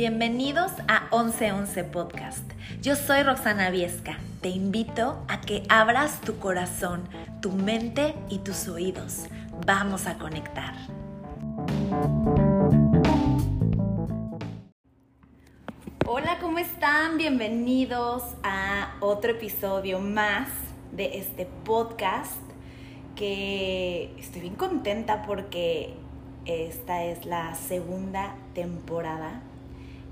Bienvenidos 0.00 0.72
a 0.88 1.14
1111 1.14 1.84
Podcast. 1.84 2.50
Yo 2.80 2.96
soy 2.96 3.22
Roxana 3.22 3.68
Viesca. 3.68 4.16
Te 4.40 4.48
invito 4.48 5.22
a 5.28 5.42
que 5.42 5.62
abras 5.68 6.22
tu 6.22 6.38
corazón, 6.38 7.06
tu 7.42 7.52
mente 7.52 8.14
y 8.30 8.38
tus 8.38 8.66
oídos. 8.66 9.26
Vamos 9.66 10.06
a 10.06 10.16
conectar. 10.16 10.72
Hola, 16.06 16.38
¿cómo 16.40 16.58
están? 16.58 17.18
Bienvenidos 17.18 18.22
a 18.42 18.94
otro 19.00 19.32
episodio 19.32 20.00
más 20.00 20.48
de 20.92 21.18
este 21.18 21.44
podcast 21.44 22.40
que 23.16 24.14
estoy 24.18 24.40
bien 24.40 24.54
contenta 24.54 25.20
porque 25.26 25.94
esta 26.46 27.04
es 27.04 27.26
la 27.26 27.54
segunda 27.54 28.34
temporada 28.54 29.42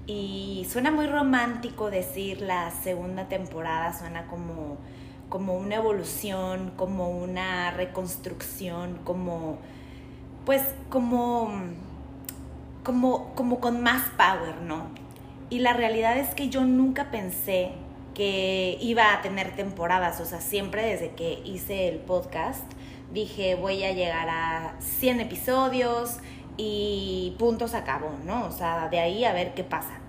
y 0.09 0.67
suena 0.71 0.91
muy 0.91 1.07
romántico 1.07 1.91
decir 1.91 2.41
la 2.41 2.71
segunda 2.71 3.29
temporada, 3.29 3.93
suena 3.93 4.27
como, 4.27 4.79
como 5.29 5.55
una 5.55 5.75
evolución, 5.75 6.73
como 6.77 7.11
una 7.11 7.71
reconstrucción, 7.73 8.99
como 9.05 9.59
pues 10.47 10.63
como, 10.89 11.53
como, 12.83 13.35
como 13.35 13.61
con 13.61 13.83
más 13.83 14.03
power, 14.17 14.63
¿no? 14.63 14.87
Y 15.51 15.59
la 15.59 15.75
realidad 15.75 16.17
es 16.17 16.35
que 16.35 16.49
yo 16.49 16.65
nunca 16.65 17.11
pensé 17.11 17.73
que 18.15 18.79
iba 18.81 19.13
a 19.13 19.21
tener 19.21 19.55
temporadas, 19.57 20.21
o 20.21 20.25
sea, 20.25 20.41
siempre 20.41 20.83
desde 20.83 21.11
que 21.11 21.43
hice 21.45 21.87
el 21.87 21.99
podcast 21.99 22.65
dije 23.13 23.57
voy 23.57 23.85
a 23.85 23.93
llegar 23.93 24.29
a 24.31 24.75
100 24.81 25.21
episodios 25.21 26.17
y 26.57 27.37
puntos 27.39 27.75
acabó, 27.75 28.11
¿no? 28.25 28.47
O 28.47 28.51
sea, 28.51 28.89
de 28.89 29.01
ahí 29.01 29.25
a 29.27 29.35
ver 29.35 29.53
qué 29.53 29.65
pasa. 29.65 30.08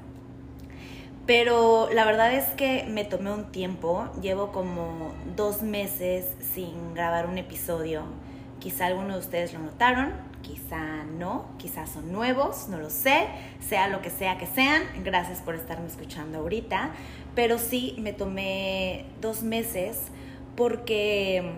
Pero 1.25 1.89
la 1.93 2.05
verdad 2.05 2.33
es 2.33 2.45
que 2.55 2.85
me 2.87 3.05
tomé 3.05 3.31
un 3.31 3.51
tiempo, 3.51 4.09
llevo 4.21 4.51
como 4.51 5.13
dos 5.35 5.61
meses 5.61 6.25
sin 6.53 6.93
grabar 6.95 7.27
un 7.27 7.37
episodio. 7.37 8.03
Quizá 8.59 8.87
algunos 8.87 9.13
de 9.13 9.19
ustedes 9.19 9.53
lo 9.53 9.59
notaron, 9.59 10.11
quizá 10.41 11.03
no, 11.05 11.45
quizá 11.57 11.85
son 11.85 12.11
nuevos, 12.11 12.67
no 12.67 12.77
lo 12.77 12.89
sé, 12.89 13.27
sea 13.59 13.87
lo 13.87 14.01
que 14.01 14.09
sea 14.09 14.37
que 14.37 14.47
sean. 14.47 14.83
Gracias 15.03 15.41
por 15.41 15.55
estarme 15.55 15.87
escuchando 15.87 16.39
ahorita. 16.39 16.91
Pero 17.35 17.57
sí, 17.57 17.95
me 17.99 18.11
tomé 18.11 19.05
dos 19.21 19.43
meses 19.43 19.97
porque 20.55 21.53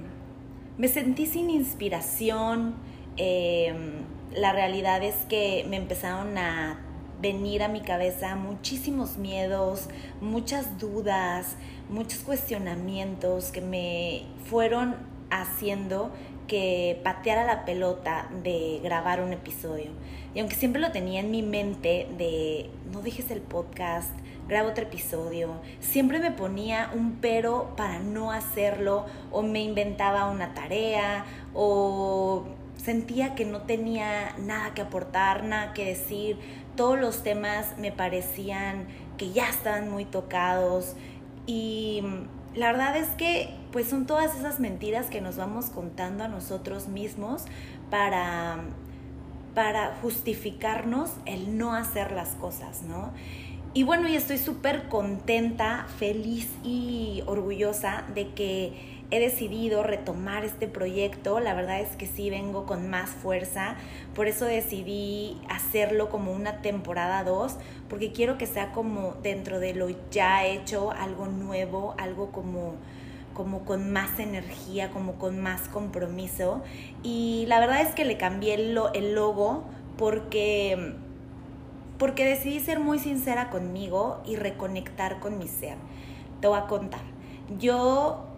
me 0.77 0.87
sentí 0.87 1.25
sin 1.25 1.49
inspiración. 1.49 2.75
Em, 3.17 4.03
la 4.33 4.53
realidad 4.53 5.03
es 5.03 5.15
que 5.27 5.65
me 5.69 5.77
empezaron 5.77 6.37
a 6.37 6.79
venir 7.21 7.63
a 7.63 7.67
mi 7.67 7.81
cabeza 7.81 8.35
muchísimos 8.35 9.17
miedos, 9.17 9.87
muchas 10.19 10.79
dudas, 10.79 11.55
muchos 11.89 12.19
cuestionamientos 12.19 13.51
que 13.51 13.61
me 13.61 14.23
fueron 14.49 14.95
haciendo 15.29 16.11
que 16.47 16.99
pateara 17.03 17.45
la 17.45 17.63
pelota 17.63 18.27
de 18.43 18.81
grabar 18.83 19.21
un 19.21 19.31
episodio. 19.31 19.91
Y 20.33 20.39
aunque 20.39 20.55
siempre 20.55 20.81
lo 20.81 20.91
tenía 20.91 21.21
en 21.21 21.31
mi 21.31 21.41
mente 21.41 22.07
de 22.17 22.69
no 22.91 23.01
dejes 23.01 23.31
el 23.31 23.41
podcast, 23.41 24.11
grabo 24.47 24.69
otro 24.69 24.83
episodio, 24.83 25.53
siempre 25.79 26.19
me 26.19 26.31
ponía 26.31 26.91
un 26.93 27.19
pero 27.21 27.73
para 27.77 27.99
no 27.99 28.31
hacerlo 28.31 29.05
o 29.31 29.43
me 29.43 29.61
inventaba 29.61 30.29
una 30.29 30.53
tarea 30.53 31.25
o 31.53 32.43
sentía 32.75 33.35
que 33.35 33.45
no 33.45 33.61
tenía 33.61 34.35
nada 34.39 34.73
que 34.73 34.81
aportar, 34.81 35.43
nada 35.43 35.73
que 35.73 35.85
decir, 35.85 36.37
todos 36.75 36.99
los 36.99 37.23
temas 37.23 37.77
me 37.77 37.91
parecían 37.91 38.87
que 39.17 39.31
ya 39.31 39.49
estaban 39.49 39.89
muy 39.89 40.05
tocados 40.05 40.95
y 41.45 42.03
la 42.55 42.71
verdad 42.71 42.97
es 42.97 43.07
que 43.09 43.53
pues 43.71 43.87
son 43.87 44.05
todas 44.05 44.35
esas 44.35 44.59
mentiras 44.59 45.07
que 45.07 45.21
nos 45.21 45.37
vamos 45.37 45.67
contando 45.67 46.23
a 46.23 46.27
nosotros 46.27 46.87
mismos 46.87 47.43
para 47.89 48.59
para 49.53 49.97
justificarnos 50.01 51.11
el 51.25 51.57
no 51.57 51.73
hacer 51.73 52.13
las 52.13 52.29
cosas, 52.35 52.83
¿no? 52.83 53.11
Y 53.73 53.83
bueno, 53.83 54.07
y 54.07 54.15
estoy 54.15 54.37
súper 54.37 54.87
contenta, 54.87 55.87
feliz 55.97 56.49
y 56.63 57.23
orgullosa 57.25 58.03
de 58.13 58.29
que 58.29 59.00
he 59.11 59.19
decidido 59.19 59.83
retomar 59.83 60.45
este 60.45 60.67
proyecto. 60.67 61.39
La 61.39 61.53
verdad 61.53 61.81
es 61.81 61.95
que 61.97 62.07
sí 62.07 62.29
vengo 62.29 62.65
con 62.65 62.89
más 62.89 63.09
fuerza. 63.09 63.75
Por 64.15 64.27
eso 64.27 64.45
decidí 64.45 65.39
hacerlo 65.49 66.09
como 66.09 66.31
una 66.31 66.61
temporada 66.61 67.23
2, 67.23 67.57
porque 67.89 68.11
quiero 68.13 68.37
que 68.37 68.47
sea 68.47 68.71
como 68.71 69.15
dentro 69.21 69.59
de 69.59 69.73
lo 69.73 69.89
ya 70.09 70.45
hecho, 70.45 70.91
algo 70.91 71.27
nuevo, 71.27 71.93
algo 71.97 72.31
como 72.31 72.75
como 73.33 73.63
con 73.63 73.91
más 73.93 74.19
energía, 74.19 74.91
como 74.91 75.13
con 75.13 75.39
más 75.39 75.69
compromiso. 75.69 76.61
Y 77.01 77.45
la 77.47 77.59
verdad 77.59 77.81
es 77.81 77.95
que 77.95 78.05
le 78.05 78.17
cambié 78.17 78.55
el, 78.55 78.77
el 78.93 79.15
logo 79.15 79.63
porque, 79.97 80.95
porque 81.97 82.25
decidí 82.25 82.59
ser 82.59 82.79
muy 82.79 82.99
sincera 82.99 83.49
conmigo 83.49 84.21
y 84.25 84.35
reconectar 84.35 85.19
con 85.19 85.37
mi 85.37 85.47
ser. 85.47 85.77
Te 86.41 86.47
voy 86.47 86.59
a 86.59 86.67
contar. 86.67 87.01
Yo 87.57 88.30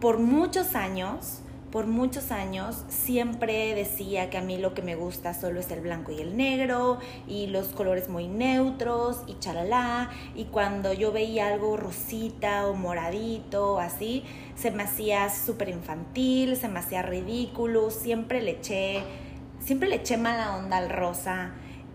por 0.00 0.18
muchos 0.18 0.74
años, 0.74 1.40
por 1.70 1.86
muchos 1.86 2.30
años 2.32 2.84
siempre 2.88 3.74
decía 3.74 4.28
que 4.28 4.36
a 4.36 4.42
mí 4.42 4.58
lo 4.58 4.74
que 4.74 4.82
me 4.82 4.94
gusta 4.94 5.32
solo 5.32 5.58
es 5.60 5.70
el 5.70 5.80
blanco 5.80 6.12
y 6.12 6.20
el 6.20 6.36
negro 6.36 6.98
y 7.26 7.46
los 7.46 7.68
colores 7.68 8.10
muy 8.10 8.28
neutros 8.28 9.22
y 9.26 9.38
chalala 9.38 10.10
y 10.34 10.44
cuando 10.44 10.92
yo 10.92 11.12
veía 11.12 11.48
algo 11.48 11.78
rosita 11.78 12.66
o 12.66 12.74
moradito 12.74 13.74
o 13.74 13.78
así 13.78 14.24
se 14.54 14.70
me 14.70 14.82
hacía 14.82 15.30
súper 15.30 15.70
infantil, 15.70 16.56
se 16.56 16.68
me 16.68 16.78
hacía 16.78 17.00
ridículo, 17.00 17.90
siempre 17.90 18.42
le 18.42 18.52
eché 18.52 19.02
siempre 19.60 19.88
le 19.88 19.96
eché 19.96 20.16
mala 20.16 20.56
onda 20.56 20.76
al 20.76 20.90
rosa. 20.90 21.52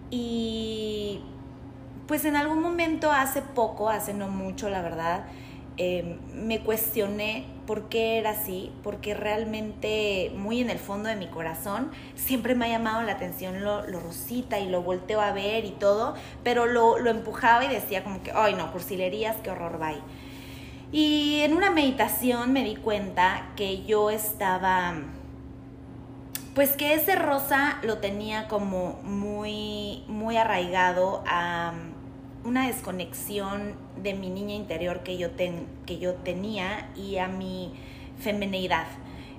Y 0.09 1.21
pues 2.07 2.23
en 2.23 2.37
algún 2.37 2.61
momento 2.61 3.11
hace 3.11 3.41
poco, 3.41 3.89
hace 3.89 4.13
no 4.13 4.29
mucho 4.29 4.69
la 4.69 4.81
verdad, 4.81 5.25
Em, 5.79 6.17
me 6.33 6.61
cuestioné 6.61 7.45
por 7.67 7.89
qué 7.89 8.17
era 8.17 8.31
así, 8.31 8.71
porque 8.81 9.13
realmente 9.13 10.31
muy 10.35 10.61
en 10.61 10.71
el 10.71 10.79
fondo 10.79 11.09
de 11.09 11.15
mi 11.15 11.27
corazón 11.27 11.91
siempre 12.15 12.55
me 12.55 12.65
ha 12.65 12.69
llamado 12.69 13.03
la 13.03 13.11
atención 13.11 13.63
lo, 13.63 13.83
rosita 13.83 14.57
y 14.59 14.69
lo 14.69 14.81
volteo 14.81 15.21
a 15.21 15.33
ver 15.33 15.65
y 15.65 15.71
todo, 15.71 16.15
pero 16.43 16.65
lo, 16.65 16.97
empujaba 17.07 17.65
y 17.65 17.67
decía 17.67 18.03
como 18.03 18.23
que, 18.23 18.31
ay 18.31 18.55
no, 18.55 18.71
cursilerías, 18.71 19.35
qué 19.43 19.51
horror, 19.51 19.77
bye. 19.77 20.01
Y 20.91 21.41
en 21.41 21.53
una 21.53 21.69
meditación 21.69 22.53
me 22.53 22.63
di 22.63 22.77
cuenta 22.77 23.49
que 23.57 23.83
yo 23.83 24.09
estaba, 24.09 24.95
pues 26.55 26.77
que 26.77 26.93
ese 26.93 27.15
rosa 27.15 27.79
lo 27.83 27.97
tenía 27.97 28.47
como 28.47 28.93
muy, 29.03 30.05
muy 30.07 30.37
arraigado 30.37 31.23
a 31.27 31.73
una 32.47 32.67
desconexión 32.67 33.73
de 34.01 34.13
mi 34.13 34.29
niña 34.29 34.55
interior 34.55 35.03
que 35.03 35.17
yo, 35.17 35.29
que 35.35 35.99
yo 35.99 36.13
tenía 36.13 36.89
y 36.95 37.17
a 37.17 37.27
mi 37.27 37.73
feminidad. 38.19 38.87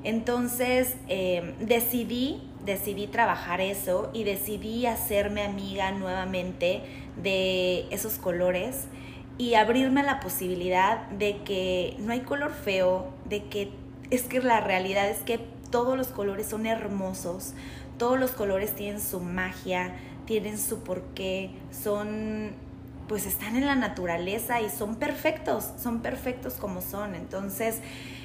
Entonces 0.05 0.95
em, 1.09 1.57
decidí, 1.59 2.43
decidí 2.65 3.07
trabajar 3.07 3.63
eso 3.63 4.11
y 4.13 4.25
decidí 4.25 4.85
hacerme 4.85 5.43
amiga 5.43 5.91
nuevamente 5.91 6.83
de 7.21 7.87
esos 7.91 8.19
colores 8.19 8.87
y 9.39 9.55
abrirme 9.55 10.01
a 10.01 10.05
la 10.05 10.21
posibilidad 10.21 11.09
de 11.09 11.39
que 11.39 11.97
no 12.01 12.13
hay 12.13 12.21
color 12.21 12.53
feo, 12.53 13.13
de 13.25 13.45
que 13.45 13.71
es 14.11 14.25
que 14.25 14.41
la 14.41 14.61
realidad 14.61 15.09
es 15.09 15.21
que 15.21 15.41
todos 15.71 15.97
los 15.97 16.09
colores 16.09 16.47
son 16.47 16.67
hermosos, 16.67 17.55
todos 17.97 18.19
los 18.21 18.33
colores 18.33 18.75
tienen 18.75 19.01
su 19.01 19.21
magia, 19.21 19.95
tienen 20.27 20.59
su 20.59 20.81
porqué, 20.81 21.51
son 21.71 22.68
pues 23.09 23.27
están 23.27 23.57
en 23.57 23.67
la 23.67 23.75
naturaleza 23.75 24.61
y 24.61 24.69
son 24.69 24.97
perfectos, 24.97 25.73
son 25.83 26.01
perfectos 26.01 26.55
como 26.55 26.83
son. 26.83 27.15
Entonces 27.15 27.81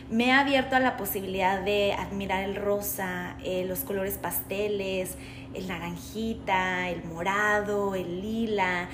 me 0.10 0.32
ha 0.32 0.42
abierto 0.42 0.76
a 0.76 0.80
la 0.80 0.98
posibilidad 0.98 1.62
de 1.62 1.94
admirar 1.94 2.44
el 2.44 2.56
rosa, 2.56 3.38
eh, 3.44 3.66
los 3.66 3.80
colores 3.80 4.18
pasteles, 4.18 5.16
el 5.54 5.68
naranjita, 5.68 6.90
el 6.90 7.04
morado, 7.06 7.96
el 7.96 8.22
lila. 8.22 8.90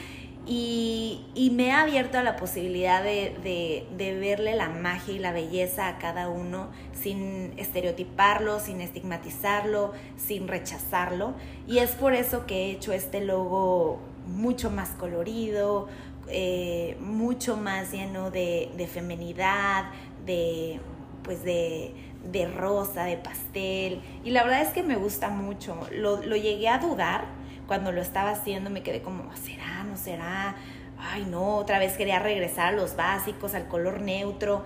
Y, 0.46 1.52
me 1.54 1.72
ha 1.72 1.82
abierto 1.82 2.18
a 2.18 2.24
la 2.24 2.36
posibilidad 2.36 3.04
de, 3.04 3.86
de, 3.98 4.20
verle 4.20 4.56
la 4.56 4.70
magia 4.70 5.14
y 5.14 5.20
la 5.20 5.32
belleza 5.32 5.88
a 5.88 5.98
cada 6.00 6.30
uno 6.30 6.70
sin 6.94 7.54
estereotiparlo, 7.58 8.60
sin 8.60 8.82
estigmatizarlo, 8.82 9.94
sin 10.16 10.48
rechazarlo. 10.48 11.36
Y 11.68 11.80
es 11.80 11.92
por 11.92 12.14
eso 12.14 12.48
que 12.48 12.66
he 12.66 12.72
hecho 12.72 12.94
este 12.94 13.22
logo 13.22 14.00
mucho 14.36 14.72
más 14.72 14.90
colorido, 14.92 15.88
eh, 16.28 16.98
mucho 17.00 17.58
más 17.58 17.92
lleno 17.92 18.32
de, 18.32 18.72
de 18.78 18.88
femenidad, 18.88 19.86
de 20.26 20.80
pues 21.24 21.44
de, 21.44 21.94
de, 22.32 22.48
rosa, 22.48 23.04
de 23.04 23.18
pastel. 23.18 24.02
Y 24.24 24.32
la 24.32 24.44
verdad 24.44 24.62
es 24.62 24.70
que 24.70 24.84
me 24.84 24.96
gusta 24.96 25.30
mucho. 25.30 25.78
Lo, 25.92 26.24
lo 26.24 26.36
llegué 26.36 26.70
a 26.70 26.80
dudar 26.80 27.26
cuando 27.68 27.92
lo 27.92 28.02
estaba 28.02 28.32
haciendo 28.32 28.70
me 28.70 28.82
quedé 28.82 29.02
como, 29.02 29.36
¿será? 29.36 29.84
¿No 29.84 29.96
será? 29.96 30.56
Ay, 30.98 31.26
no, 31.30 31.58
otra 31.58 31.78
vez 31.80 31.96
quería 31.98 32.20
regresar 32.20 32.68
a 32.68 32.72
los 32.72 32.96
básicos, 32.96 33.54
al 33.54 33.68
color 33.68 34.02
neutro. 34.02 34.64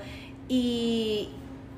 Y, 0.48 1.30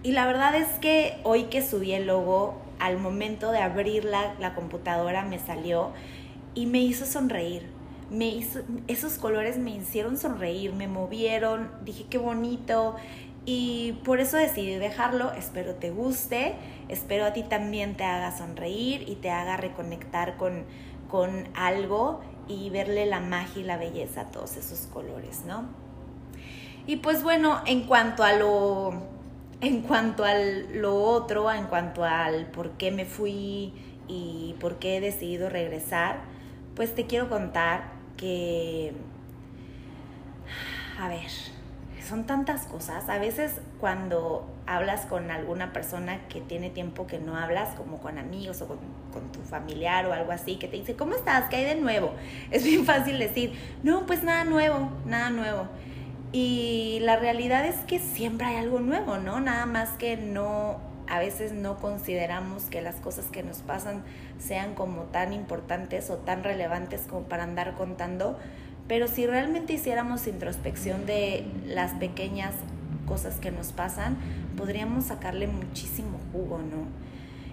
y 0.04 0.12
la 0.12 0.26
verdad 0.28 0.56
es 0.56 0.68
que 0.80 1.18
hoy 1.24 1.46
que 1.46 1.62
subí 1.62 1.94
el 1.94 2.08
logo, 2.08 2.62
al 2.80 2.98
momento 3.00 3.52
de 3.52 3.60
abrir 3.60 4.06
la, 4.06 4.36
la 4.40 4.54
computadora 4.54 5.24
me 5.24 5.40
salió 5.40 5.92
y 6.54 6.68
me 6.68 6.80
hizo 6.80 7.06
sonreír. 7.06 7.75
Me 8.10 8.28
hizo, 8.28 8.60
esos 8.88 9.18
colores 9.18 9.58
me 9.58 9.72
hicieron 9.72 10.18
sonreír, 10.18 10.74
me 10.74 10.88
movieron, 10.88 11.72
dije 11.84 12.06
qué 12.10 12.18
bonito 12.18 12.96
y 13.46 13.94
por 14.04 14.20
eso 14.20 14.38
decidí 14.38 14.76
dejarlo. 14.76 15.32
Espero 15.34 15.76
te 15.76 15.92
guste, 15.92 16.56
espero 16.90 17.26
a 17.26 17.34
ti 17.34 17.44
también 17.44 17.96
te 17.96 18.04
haga 18.04 18.36
sonreír 18.36 19.08
y 19.08 19.16
te 19.16 19.30
haga 19.30 19.58
reconectar 19.58 20.38
con, 20.38 20.66
con 21.10 21.48
algo 21.56 22.22
y 22.48 22.70
verle 22.70 23.06
la 23.06 23.20
magia 23.20 23.62
y 23.62 23.66
la 23.66 23.78
belleza 23.78 24.22
a 24.22 24.26
todos 24.32 24.58
esos 24.58 24.88
colores, 24.88 25.44
¿no? 25.46 25.66
Y 26.88 26.98
pues 26.98 27.24
bueno, 27.24 27.62
en 27.66 27.86
cuanto 27.88 28.24
a 28.24 28.34
lo 28.34 28.94
en 29.62 29.82
cuanto 29.82 30.26
a 30.26 30.34
lo 30.36 31.02
otro, 31.02 31.52
en 31.52 31.66
cuanto 31.66 32.04
al 32.04 32.48
por 32.48 32.72
qué 32.72 32.92
me 32.92 33.06
fui 33.06 33.74
y 34.08 34.56
por 34.60 34.78
qué 34.78 34.98
he 34.98 35.02
decidido 35.02 35.50
regresar, 35.50 36.20
pues 36.76 36.94
te 36.94 37.06
quiero 37.08 37.30
contar 37.30 37.95
que, 38.18 38.94
a 41.00 41.08
ver, 41.08 41.30
son 42.08 42.26
tantas 42.26 42.66
cosas. 42.66 43.10
A 43.10 43.18
veces 43.18 43.62
cuando 43.80 44.48
hablas 44.68 45.06
con 45.06 45.32
alguna 45.32 45.74
persona 45.74 46.20
que 46.28 46.42
tiene 46.42 46.70
tiempo 46.70 47.08
que 47.08 47.20
no 47.20 47.38
hablas, 47.38 47.76
como 47.76 48.00
con 48.00 48.18
amigos 48.18 48.62
o 48.62 48.68
con, 48.68 48.78
con, 49.12 49.32
tu 49.32 49.42
familiar 49.42 50.06
o 50.06 50.14
algo 50.14 50.32
así, 50.32 50.56
que 50.58 50.68
te 50.68 50.78
dice, 50.78 50.96
¿cómo 50.96 51.16
estás? 51.16 51.50
¿Qué 51.50 51.58
hay 51.58 51.66
de 51.66 51.76
nuevo? 51.76 52.14
Es 52.52 52.64
bien 52.64 52.86
fácil 52.86 53.20
decir, 53.20 53.54
no, 53.84 54.06
pues 54.06 54.24
nada 54.24 54.46
nuevo, 54.46 54.90
nada 55.06 55.30
nuevo. 55.30 55.68
Y 56.32 57.00
la 57.02 57.16
realidad 57.16 57.66
es 57.66 57.78
que 57.86 58.00
siempre 58.00 58.46
hay 58.46 58.58
algo 58.58 58.80
nuevo, 58.80 59.18
¿no? 59.18 59.40
Nada 59.40 59.66
más 59.66 59.92
que 59.92 60.18
no, 60.18 60.78
a 61.08 61.20
veces 61.20 61.52
no 61.52 61.78
consideramos 61.78 62.64
que 62.66 62.82
las 62.82 62.96
cosas 62.96 63.26
que 63.26 63.44
nos 63.44 63.60
pasan 63.60 64.04
sean 64.40 64.76
como 64.76 65.04
tan 65.04 65.34
importantes 65.34 66.10
o 66.10 66.16
tan 66.18 66.44
relevantes 66.44 67.02
como 67.10 67.24
para 67.24 67.44
andar 67.44 67.76
contando. 67.76 68.38
Pero 68.88 69.08
si 69.08 69.26
realmente 69.26 69.74
hiciéramos 69.74 70.28
introspección 70.28 71.06
de 71.06 71.46
las 71.66 71.94
pequeñas 71.94 72.54
cosas 73.08 73.36
que 73.38 73.52
nos 73.52 73.72
pasan, 73.72 74.18
podríamos 74.58 75.06
sacarle 75.06 75.48
muchísimo 75.48 76.20
jugo, 76.32 76.60
¿no? 76.60 76.86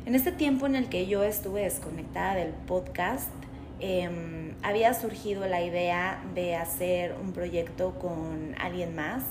En 0.05 0.15
este 0.15 0.33
tiempo 0.33 0.67
en 0.67 0.75
el 0.75 0.89
que 0.89 1.07
yo 1.07 1.23
estuve 1.23 1.63
desconectada 1.63 2.35
del 2.35 2.51
podcast, 2.51 3.31
Em, 3.85 4.55
había 4.63 4.95
surgido 4.95 5.49
la 5.49 5.61
idea 5.61 6.23
de 6.37 6.55
hacer 6.55 7.17
un 7.21 7.33
proyecto 7.33 7.99
con 7.99 8.55
alguien 8.61 8.95
más 8.95 9.25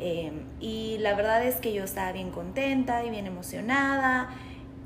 em, 0.00 0.42
y 0.60 0.98
la 0.98 1.14
verdad 1.14 1.44
es 1.44 1.56
que 1.56 1.72
yo 1.72 1.84
estaba 1.84 2.12
bien 2.12 2.30
contenta 2.30 3.04
y 3.04 3.10
bien 3.10 3.26
emocionada 3.26 4.30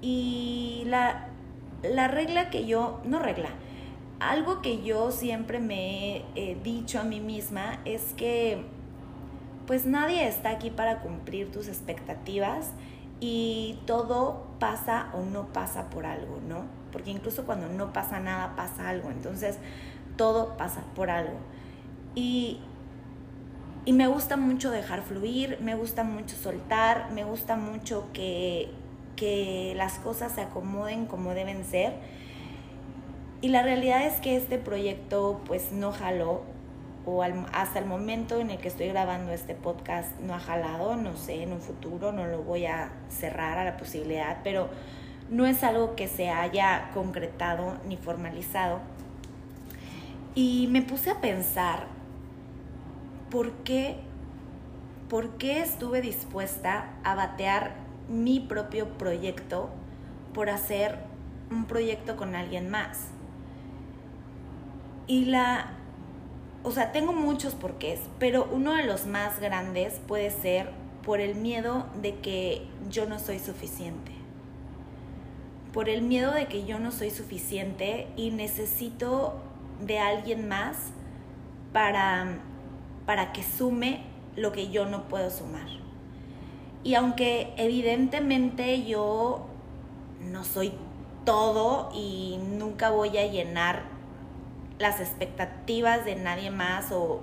y 0.01 0.83
la, 0.87 1.29
la 1.83 2.09
regla 2.09 2.51
que 2.51 2.67
yo, 2.67 3.01
no 3.05 3.19
regla, 3.19 3.51
algo 4.21 4.63
que 4.63 4.83
yo 4.83 5.11
siempre 5.11 5.59
me 5.59 6.25
he 6.35 6.57
dicho 6.63 7.01
a 7.01 7.05
mí 7.05 7.21
misma 7.21 7.81
es 7.85 8.15
que 8.15 8.65
pues 9.67 9.87
nadie 9.87 10.27
está 10.27 10.51
aquí 10.51 10.71
para 10.71 11.01
cumplir 11.01 11.51
tus 11.51 11.69
expectativas 11.69 12.73
y 13.21 13.79
todo 13.87 14.47
pasa 14.59 15.11
o 15.15 15.23
no 15.23 15.47
pasa 15.53 15.91
por 15.91 16.07
algo, 16.07 16.41
¿no? 16.49 16.65
Porque 16.91 17.11
incluso 17.11 17.47
cuando 17.47 17.69
no 17.69 17.93
pasa 17.93 18.19
nada, 18.19 18.57
pasa 18.57 18.89
algo. 18.89 19.11
Entonces, 19.11 19.59
todo 20.17 20.57
pasa 20.57 20.83
por 20.97 21.09
algo. 21.09 21.39
Y, 22.17 22.61
y 23.85 23.93
me 23.93 24.07
gusta 24.07 24.37
mucho 24.37 24.71
dejar 24.71 25.03
fluir, 25.03 25.59
me 25.61 25.75
gusta 25.75 26.05
mucho 26.05 26.37
soltar, 26.37 27.11
me 27.13 27.25
gusta 27.25 27.57
mucho 27.57 28.09
que, 28.13 28.71
que 29.17 29.75
las 29.77 29.99
cosas 29.99 30.33
se 30.33 30.43
acomoden 30.43 31.07
como 31.07 31.35
deben 31.35 31.65
ser. 31.65 31.95
Y 33.41 33.49
la 33.49 33.63
realidad 33.63 34.07
es 34.07 34.21
que 34.21 34.37
este 34.37 34.59
proyecto 34.59 35.41
pues 35.47 35.73
no 35.73 35.91
jaló 35.91 36.43
o 37.05 37.25
hasta 37.53 37.81
el 37.81 37.87
momento 37.87 38.39
en 38.39 38.51
el 38.51 38.59
que 38.59 38.69
estoy 38.69 38.87
grabando 38.89 39.33
este 39.33 39.57
podcast 39.57 40.19
no 40.21 40.35
ha 40.35 40.39
jalado, 40.39 40.95
no 40.95 41.17
sé, 41.17 41.43
en 41.43 41.53
un 41.53 41.61
futuro 41.61 42.13
no 42.13 42.27
lo 42.27 42.43
voy 42.43 42.67
a 42.67 42.93
cerrar 43.09 43.59
a 43.59 43.65
la 43.65 43.77
posibilidad, 43.77 44.39
pero 44.45 44.69
no 45.29 45.47
es 45.47 45.65
algo 45.65 45.97
que 45.97 46.07
se 46.07 46.29
haya 46.29 46.91
concretado 46.95 47.79
ni 47.87 47.97
formalizado. 47.97 48.81
Y 50.37 50.69
me 50.71 50.83
puse 50.83 51.11
a 51.11 51.21
pensar, 51.21 51.87
¿por 53.33 53.51
qué, 53.65 53.97
por 55.09 55.39
qué 55.39 55.61
estuve 55.61 56.03
dispuesta 56.03 56.91
a 57.03 57.15
batear 57.15 57.75
mi 58.09 58.39
propio 58.39 58.87
proyecto 58.99 59.71
por 60.35 60.51
hacer 60.51 60.99
un 61.51 61.65
proyecto 61.65 62.17
con 62.17 62.37
alguien 62.37 62.71
más? 62.71 63.09
Y 65.07 65.25
la 65.25 65.79
o 66.65 66.71
sea, 66.71 66.93
tengo 66.93 67.13
muchos 67.13 67.55
porqués, 67.55 68.01
pero 68.19 68.49
uno 68.53 68.75
de 68.75 68.85
los 68.85 69.07
más 69.07 69.41
grandes 69.41 70.01
puede 70.07 70.31
ser 70.31 70.71
por 71.03 71.21
el 71.21 71.35
miedo 71.35 71.87
de 72.01 72.17
que 72.17 72.67
yo 72.89 73.07
no 73.07 73.19
soy 73.19 73.41
suficiente. 73.41 74.13
Por 75.73 75.89
el 75.89 76.03
miedo 76.03 76.33
de 76.33 76.47
que 76.47 76.65
yo 76.65 76.79
no 76.79 76.93
soy 76.93 77.11
suficiente 77.11 78.07
y 78.17 78.31
necesito 78.31 79.41
de 79.81 79.99
alguien 79.99 80.47
más 80.47 80.77
para, 81.73 82.39
para 83.07 83.33
que 83.33 83.43
sume 83.43 84.03
lo 84.37 84.53
que 84.53 84.71
yo 84.71 84.87
no 84.87 85.09
puedo 85.09 85.31
sumar. 85.31 85.67
Y 86.85 86.95
aunque 86.95 87.53
evidentemente 87.57 88.85
yo 88.85 89.47
no 90.21 90.45
soy 90.45 90.73
todo 91.25 91.91
y 91.95 92.39
nunca 92.59 92.91
voy 92.91 93.17
a 93.19 93.27
llenar 93.27 93.85
las 94.79 95.01
expectativas 95.01 96.05
de 96.05 96.17
nadie 96.17 96.51
más 96.51 96.93
o, 96.93 97.21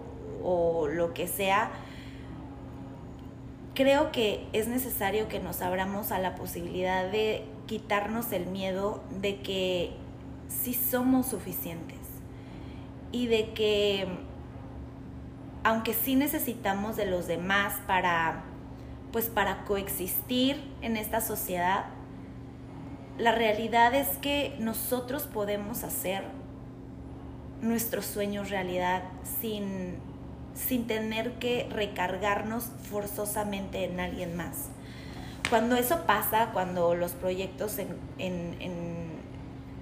lo 0.87 1.13
que 1.13 1.27
sea, 1.27 1.69
creo 3.75 4.11
que 4.11 4.47
es 4.53 4.67
necesario 4.67 5.27
que 5.27 5.39
nos 5.39 5.61
abramos 5.61 6.11
a 6.13 6.19
la 6.19 6.35
posibilidad 6.35 7.11
de 7.11 7.45
quitarnos 7.67 8.31
el 8.31 8.45
miedo 8.45 9.03
de 9.19 9.41
que 9.41 9.91
sí 10.47 10.73
somos 10.73 11.27
suficientes 11.27 11.99
y 13.11 13.27
de 13.27 13.51
que 13.51 14.07
aunque 15.63 15.93
sí 15.93 16.15
necesitamos 16.15 16.95
de 16.95 17.05
los 17.05 17.27
demás 17.27 17.73
para 17.87 18.43
pues 19.11 19.25
para 19.25 19.65
coexistir 19.65 20.61
en 20.81 20.97
esta 20.97 21.21
sociedad, 21.21 21.85
la 23.17 23.31
realidad 23.31 23.93
es 23.95 24.07
que 24.17 24.55
nosotros 24.59 25.23
podemos 25.23 25.83
hacer 25.83 26.23
nuestros 27.61 28.05
sueños 28.05 28.49
realidad 28.49 29.03
sin, 29.41 29.97
sin 30.53 30.87
tener 30.87 31.33
que 31.33 31.67
recargarnos 31.71 32.71
forzosamente 32.89 33.83
en 33.83 33.99
alguien 33.99 34.37
más. 34.37 34.69
Cuando 35.49 35.75
eso 35.75 36.05
pasa, 36.05 36.51
cuando 36.53 36.93
los 36.93 37.13
proyectos 37.13 37.79
en, 37.79 37.97
en, 38.19 38.55
en, 38.61 39.08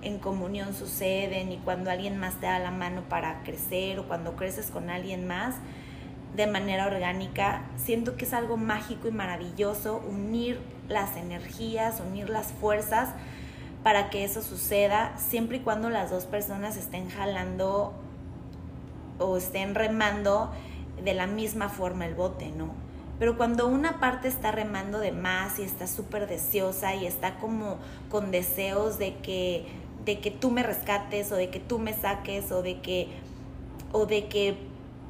en, 0.07 0.19
comunión 0.19 0.73
suceden 0.73 1.51
y 1.51 1.57
cuando 1.57 1.91
alguien 1.91 2.17
más 2.17 2.39
te 2.39 2.45
da 2.45 2.59
la 2.59 2.71
mano 2.71 3.03
para 3.09 3.43
crecer 3.43 3.99
o 3.99 4.07
cuando 4.07 4.35
creces 4.35 4.71
con 4.71 4.89
alguien 4.89 5.27
más 5.27 5.55
de 6.35 6.47
manera 6.47 6.87
orgánica, 6.87 7.63
siento 7.77 8.15
que 8.15 8.25
es 8.25 8.33
algo 8.33 8.57
mágico 8.57 9.07
y 9.07 9.11
maravilloso 9.11 10.03
unir 10.09 10.59
las 10.87 11.17
energías, 11.17 11.99
unir 11.99 12.29
las 12.29 12.51
fuerzas 12.51 13.09
para 13.83 14.09
que 14.09 14.23
eso 14.23 14.41
suceda, 14.41 15.17
siempre 15.17 15.57
y 15.57 15.59
cuando 15.61 15.89
las 15.89 16.09
dos 16.09 16.25
personas 16.25 16.77
estén 16.77 17.09
jalando 17.09 17.93
o 19.19 19.37
estén 19.37 19.75
remando 19.75 20.51
de 21.03 21.13
la 21.13 21.27
misma 21.27 21.69
forma 21.69 22.05
el 22.05 22.15
bote, 22.15 22.51
¿no? 22.51 22.87
Pero 23.19 23.35
cuando 23.37 23.67
una 23.67 23.99
parte 23.99 24.27
está 24.27 24.51
remando 24.51 24.99
de 24.99 25.11
más 25.11 25.57
y 25.59 25.63
está 25.63 25.87
súper 25.87 26.27
deseosa 26.27 26.93
y 26.95 27.07
está 27.07 27.37
como 27.37 27.77
con 28.09 28.31
deseos 28.31 28.99
de 28.99 29.15
que, 29.15 29.65
de 30.07 30.19
que 30.19 30.31
tú 30.31 30.49
me 30.49 30.63
rescates 30.63 31.31
o 31.31 31.35
de 31.35 31.49
que 31.49 31.59
tú 31.59 31.77
me 31.77 31.93
saques 31.93 32.51
o 32.51 32.63
de 32.63 32.79
que, 32.79 33.09
o 33.91 34.07
de 34.07 34.27
que 34.27 34.57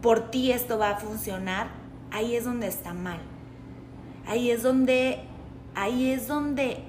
por 0.02 0.32
ti 0.32 0.52
esto 0.52 0.78
va 0.78 0.90
a 0.90 0.98
funcionar, 0.98 1.70
ahí 2.12 2.36
es 2.36 2.44
donde 2.44 2.68
está 2.68 2.94
mal. 2.94 3.20
Ahí 4.26 4.52
es 4.52 4.64
donde, 4.64 5.20
ahí 5.76 6.12
es 6.12 6.28
donde 6.28 6.84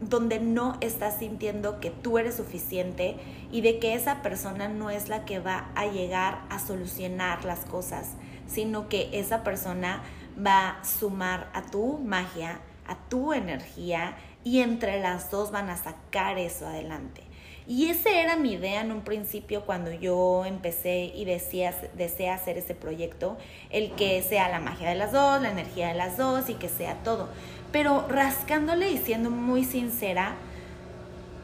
donde 0.00 0.38
no 0.40 0.76
estás 0.80 1.18
sintiendo 1.18 1.80
que 1.80 1.90
tú 1.90 2.18
eres 2.18 2.34
suficiente 2.34 3.16
y 3.50 3.60
de 3.60 3.78
que 3.78 3.94
esa 3.94 4.22
persona 4.22 4.68
no 4.68 4.90
es 4.90 5.08
la 5.08 5.24
que 5.24 5.38
va 5.38 5.70
a 5.74 5.86
llegar 5.86 6.42
a 6.50 6.58
solucionar 6.58 7.44
las 7.44 7.60
cosas, 7.60 8.10
sino 8.46 8.88
que 8.88 9.08
esa 9.12 9.44
persona 9.44 10.02
va 10.44 10.70
a 10.70 10.84
sumar 10.84 11.48
a 11.54 11.62
tu 11.62 11.98
magia, 11.98 12.60
a 12.86 12.96
tu 13.08 13.32
energía 13.32 14.16
y 14.42 14.60
entre 14.60 15.00
las 15.00 15.30
dos 15.30 15.50
van 15.50 15.70
a 15.70 15.76
sacar 15.76 16.38
eso 16.38 16.66
adelante. 16.66 17.22
Y 17.66 17.88
esa 17.88 18.10
era 18.10 18.36
mi 18.36 18.52
idea 18.52 18.82
en 18.82 18.92
un 18.92 19.00
principio 19.00 19.64
cuando 19.64 19.90
yo 19.90 20.44
empecé 20.44 21.12
y 21.14 21.24
decía, 21.24 21.74
deseé 21.94 22.28
hacer 22.28 22.58
ese 22.58 22.74
proyecto, 22.74 23.38
el 23.70 23.92
que 23.92 24.20
sea 24.22 24.50
la 24.50 24.60
magia 24.60 24.90
de 24.90 24.94
las 24.96 25.12
dos, 25.12 25.40
la 25.40 25.50
energía 25.50 25.88
de 25.88 25.94
las 25.94 26.18
dos 26.18 26.50
y 26.50 26.54
que 26.54 26.68
sea 26.68 27.02
todo. 27.02 27.30
Pero 27.72 28.06
rascándole 28.06 28.90
y 28.90 28.98
siendo 28.98 29.30
muy 29.30 29.64
sincera, 29.64 30.36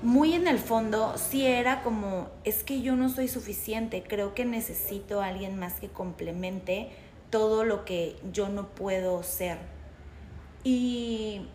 muy 0.03 0.35
en 0.35 0.47
el 0.47 0.59
fondo 0.59 1.15
sí 1.17 1.47
era 1.47 1.83
como, 1.83 2.29
es 2.45 2.65
que 2.65 2.83
yo 2.83 2.97
no 2.97 3.09
soy 3.09 3.27
suficiente, 3.29 4.03
creo 4.07 4.35
que 4.35 4.45
necesito 4.45 5.23
a 5.23 5.29
alguien 5.29 5.59
más 5.59 5.81
que 5.81 5.89
complemente 5.89 6.91
todo 7.31 7.65
lo 7.65 7.87
que 7.87 8.17
yo 8.31 8.51
no 8.51 8.69
puedo 8.69 9.23
ser. 9.23 9.57
Y, 10.65 11.47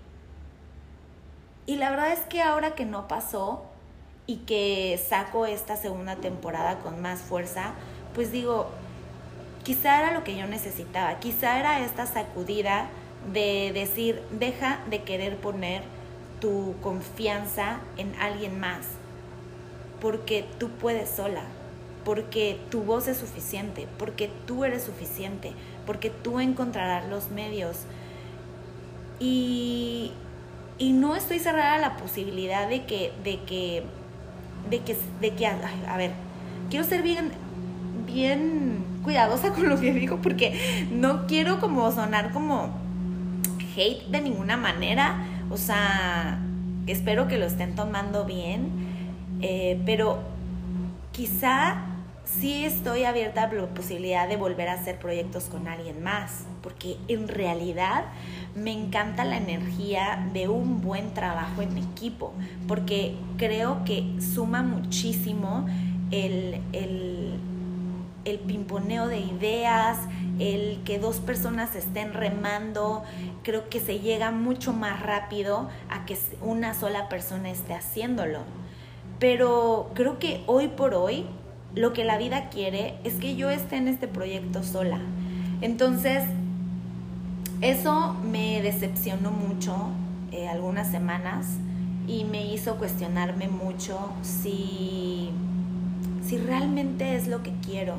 y 1.68 1.76
la 1.76 1.92
verdad 1.92 2.14
es 2.14 2.22
que 2.22 2.42
ahora 2.42 2.74
que 2.74 2.86
no 2.86 3.08
pasó 3.08 3.66
y 4.28 4.38
que 4.38 5.00
saco 5.08 5.46
esta 5.46 5.76
segunda 5.76 6.16
temporada 6.16 6.80
con 6.80 7.02
más 7.02 7.22
fuerza, 7.22 7.74
pues 8.14 8.32
digo, 8.32 8.70
quizá 9.64 10.00
era 10.00 10.14
lo 10.14 10.24
que 10.24 10.38
yo 10.38 10.48
necesitaba, 10.48 11.20
quizá 11.20 11.60
era 11.60 11.84
esta 11.84 12.06
sacudida 12.06 12.88
de 13.32 13.72
decir, 13.74 14.22
deja 14.32 14.80
de 14.90 15.04
querer 15.04 15.38
poner 15.38 15.84
tu 16.40 16.76
confianza 16.82 17.80
en 17.98 18.16
alguien 18.16 18.60
más, 18.60 18.86
porque 20.02 20.46
tú 20.60 20.70
puedes 20.70 21.10
sola, 21.10 21.44
porque 22.04 22.60
tu 22.70 22.84
voz 22.84 23.08
es 23.08 23.18
suficiente, 23.18 23.88
porque 23.98 24.30
tú 24.46 24.64
eres 24.64 24.84
suficiente, 24.84 25.54
porque 25.86 26.10
tú 26.10 26.40
encontrarás 26.40 27.10
los 27.10 27.32
medios. 27.32 27.78
Y, 29.20 30.12
y 30.78 30.92
no 30.92 31.16
estoy 31.16 31.40
cerrada 31.40 31.76
a 31.76 31.80
la 31.80 31.98
posibilidad 31.98 32.68
de 32.70 32.86
que, 32.86 33.12
de 33.24 33.42
que, 33.44 33.84
de 34.70 34.80
que, 34.80 34.98
de 35.22 35.32
que, 35.32 35.48
a 35.48 35.98
ver, 35.98 36.12
quiero 36.70 36.86
ser 36.86 37.02
bien, 37.02 37.32
bien 38.06 38.84
cuidadosa 39.04 39.50
con 39.54 39.70
lo 39.70 39.80
que 39.80 39.94
digo 39.94 40.18
porque 40.22 40.88
no 40.92 41.28
quiero 41.28 41.60
como 41.60 41.92
sonar 41.92 42.32
como 42.32 42.72
hate 43.76 44.08
de 44.08 44.22
ninguna 44.22 44.58
manera, 44.58 45.18
o 45.50 45.58
sea, 45.58 46.40
espero 46.88 47.28
que 47.28 47.38
lo 47.38 47.46
estén 47.46 47.76
tomando 47.76 48.26
bien, 48.26 48.70
eh, 49.42 49.82
pero 49.86 50.20
quizá 51.12 51.84
sí 52.24 52.66
estoy 52.66 53.04
abierta 53.04 53.44
a 53.44 53.54
la 53.54 53.68
posibilidad 53.68 54.28
de 54.28 54.38
volver 54.38 54.70
a 54.70 54.74
hacer 54.74 54.98
proyectos 54.98 55.46
con 55.46 55.68
alguien 55.68 56.02
más, 56.04 56.46
porque 56.64 56.98
en 57.08 57.28
realidad 57.28 58.06
me 58.56 58.72
encanta 58.72 59.26
la 59.26 59.38
energía 59.38 60.30
de 60.34 60.48
un 60.48 60.82
buen 60.82 61.14
trabajo 61.14 61.62
en 61.62 61.78
equipo, 61.78 62.34
porque 62.68 63.16
creo 63.38 63.84
que 63.84 64.16
suma 64.20 64.64
muchísimo 64.64 65.68
el, 66.12 66.62
el, 66.72 67.34
el 68.24 68.40
pimponeo 68.40 69.08
de 69.08 69.20
ideas, 69.20 70.00
el 70.40 70.82
que 70.86 71.00
dos 71.00 71.18
personas 71.18 71.76
estén 71.76 72.14
remando, 72.14 73.04
creo 73.44 73.70
que 73.70 73.80
se 73.80 74.00
llega 74.00 74.32
mucho 74.32 74.72
más 74.72 75.02
rápido 75.02 75.70
a 75.90 76.06
que 76.06 76.18
una 76.42 76.74
sola 76.74 77.10
persona 77.10 77.50
esté 77.50 77.74
haciéndolo. 77.74 78.40
Pero 79.20 79.92
creo 79.94 80.18
que 80.18 80.44
hoy 80.46 80.70
por 80.70 80.94
hoy 80.94 81.26
lo 81.74 81.92
que 81.92 82.06
la 82.06 82.18
vida 82.18 82.50
quiere 82.50 82.96
es 83.04 83.16
que 83.16 83.36
yo 83.36 83.50
esté 83.50 83.76
en 83.76 83.88
este 83.90 84.08
proyecto 84.08 84.64
sola. 84.64 85.00
Entonces, 85.62 86.24
eso 87.62 88.16
me 88.30 88.62
decepcionó 88.62 89.32
mucho 89.32 89.76
eh, 90.32 90.48
algunas 90.48 90.92
semanas 90.92 91.48
y 92.08 92.26
me 92.26 92.54
hizo 92.54 92.76
cuestionarme 92.76 93.48
mucho 93.48 94.12
si, 94.22 95.32
si 96.28 96.38
realmente 96.38 97.16
es 97.16 97.28
lo 97.28 97.42
que 97.42 97.54
quiero 97.66 97.96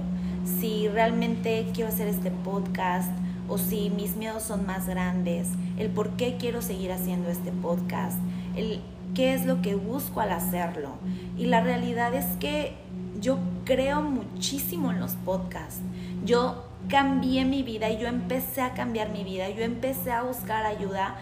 si 0.47 0.89
realmente 0.89 1.67
quiero 1.75 1.91
hacer 1.91 2.09
este 2.09 2.31
podcast 2.31 3.11
o 3.49 3.59
si 3.59 3.91
mis 3.91 4.17
miedos 4.17 4.43
son 4.43 4.67
más 4.67 4.87
grandes, 4.87 5.49
el 5.77 5.89
por 5.91 6.11
qué 6.11 6.37
quiero 6.39 6.63
seguir 6.63 6.93
haciendo 6.93 7.29
este 7.29 7.53
podcast, 7.53 8.19
el 8.57 8.81
qué 9.15 9.35
es 9.35 9.45
lo 9.45 9.63
que 9.63 9.75
busco 9.75 10.21
al 10.21 10.31
hacerlo. 10.31 10.91
Y 11.37 11.47
la 11.47 11.61
realidad 11.61 12.15
es 12.15 12.25
que 12.39 12.75
yo 13.21 13.39
creo 13.65 14.03
muchísimo 14.03 14.91
en 14.91 15.01
los 15.01 15.13
podcasts. 15.13 15.81
Yo 16.25 16.66
cambié 16.89 17.45
mi 17.45 17.63
vida 17.63 17.91
y 17.91 17.99
yo 17.99 18.09
empecé 18.09 18.63
a 18.63 18.75
cambiar 18.75 19.11
mi 19.11 19.25
vida. 19.25 19.49
Yo 19.51 19.63
empecé 19.63 20.13
a 20.13 20.23
buscar 20.23 20.65
ayuda 20.67 21.17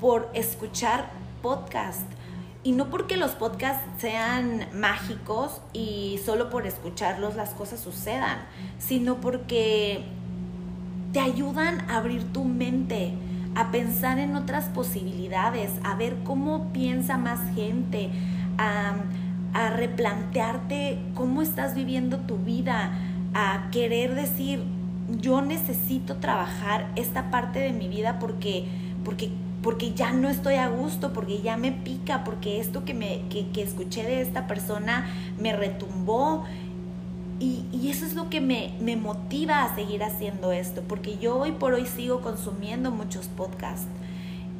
por 0.00 0.30
escuchar 0.34 1.10
podcasts 1.42 2.16
y 2.62 2.72
no 2.72 2.90
porque 2.90 3.16
los 3.16 3.30
podcasts 3.32 3.84
sean 3.98 4.66
mágicos 4.74 5.60
y 5.72 6.18
solo 6.24 6.50
por 6.50 6.66
escucharlos 6.66 7.36
las 7.36 7.50
cosas 7.50 7.78
sucedan, 7.78 8.38
sino 8.78 9.20
porque 9.20 10.04
te 11.12 11.20
ayudan 11.20 11.88
a 11.88 11.98
abrir 11.98 12.32
tu 12.32 12.44
mente, 12.44 13.12
a 13.54 13.70
pensar 13.70 14.18
en 14.18 14.34
otras 14.34 14.64
posibilidades, 14.64 15.70
a 15.84 15.94
ver 15.94 16.16
cómo 16.24 16.72
piensa 16.72 17.16
más 17.18 17.38
gente, 17.54 18.10
a, 18.58 18.96
a 19.54 19.70
replantearte 19.70 20.98
cómo 21.14 21.42
estás 21.42 21.74
viviendo 21.76 22.18
tu 22.18 22.36
vida, 22.36 22.98
a 23.32 23.68
querer 23.70 24.16
decir, 24.16 24.64
yo 25.20 25.40
necesito 25.40 26.16
trabajar 26.16 26.90
esta 26.96 27.30
parte 27.30 27.58
de 27.58 27.72
mi 27.72 27.88
vida 27.88 28.18
porque, 28.18 28.64
porque 29.04 29.30
porque 29.66 29.94
ya 29.94 30.12
no 30.12 30.28
estoy 30.28 30.54
a 30.54 30.68
gusto, 30.68 31.12
porque 31.12 31.42
ya 31.42 31.56
me 31.56 31.72
pica, 31.72 32.22
porque 32.22 32.60
esto 32.60 32.84
que, 32.84 32.94
me, 32.94 33.22
que, 33.28 33.50
escuché 33.60 34.04
de 34.04 34.20
esta 34.20 34.46
persona 34.46 35.08
me 35.40 35.56
retumbó. 35.56 36.44
Y, 37.40 37.64
y 37.72 37.90
eso 37.90 38.06
es 38.06 38.14
lo 38.14 38.30
que 38.30 38.40
me, 38.40 38.74
me, 38.80 38.94
motiva 38.94 39.64
a 39.64 39.74
seguir 39.74 40.04
haciendo 40.04 40.52
esto, 40.52 40.82
porque 40.86 41.18
yo 41.18 41.36
hoy 41.36 41.50
por 41.50 41.74
hoy 41.74 41.84
sigo 41.84 42.20
consumiendo 42.20 42.92
muchos 42.92 43.26
podcasts 43.26 43.88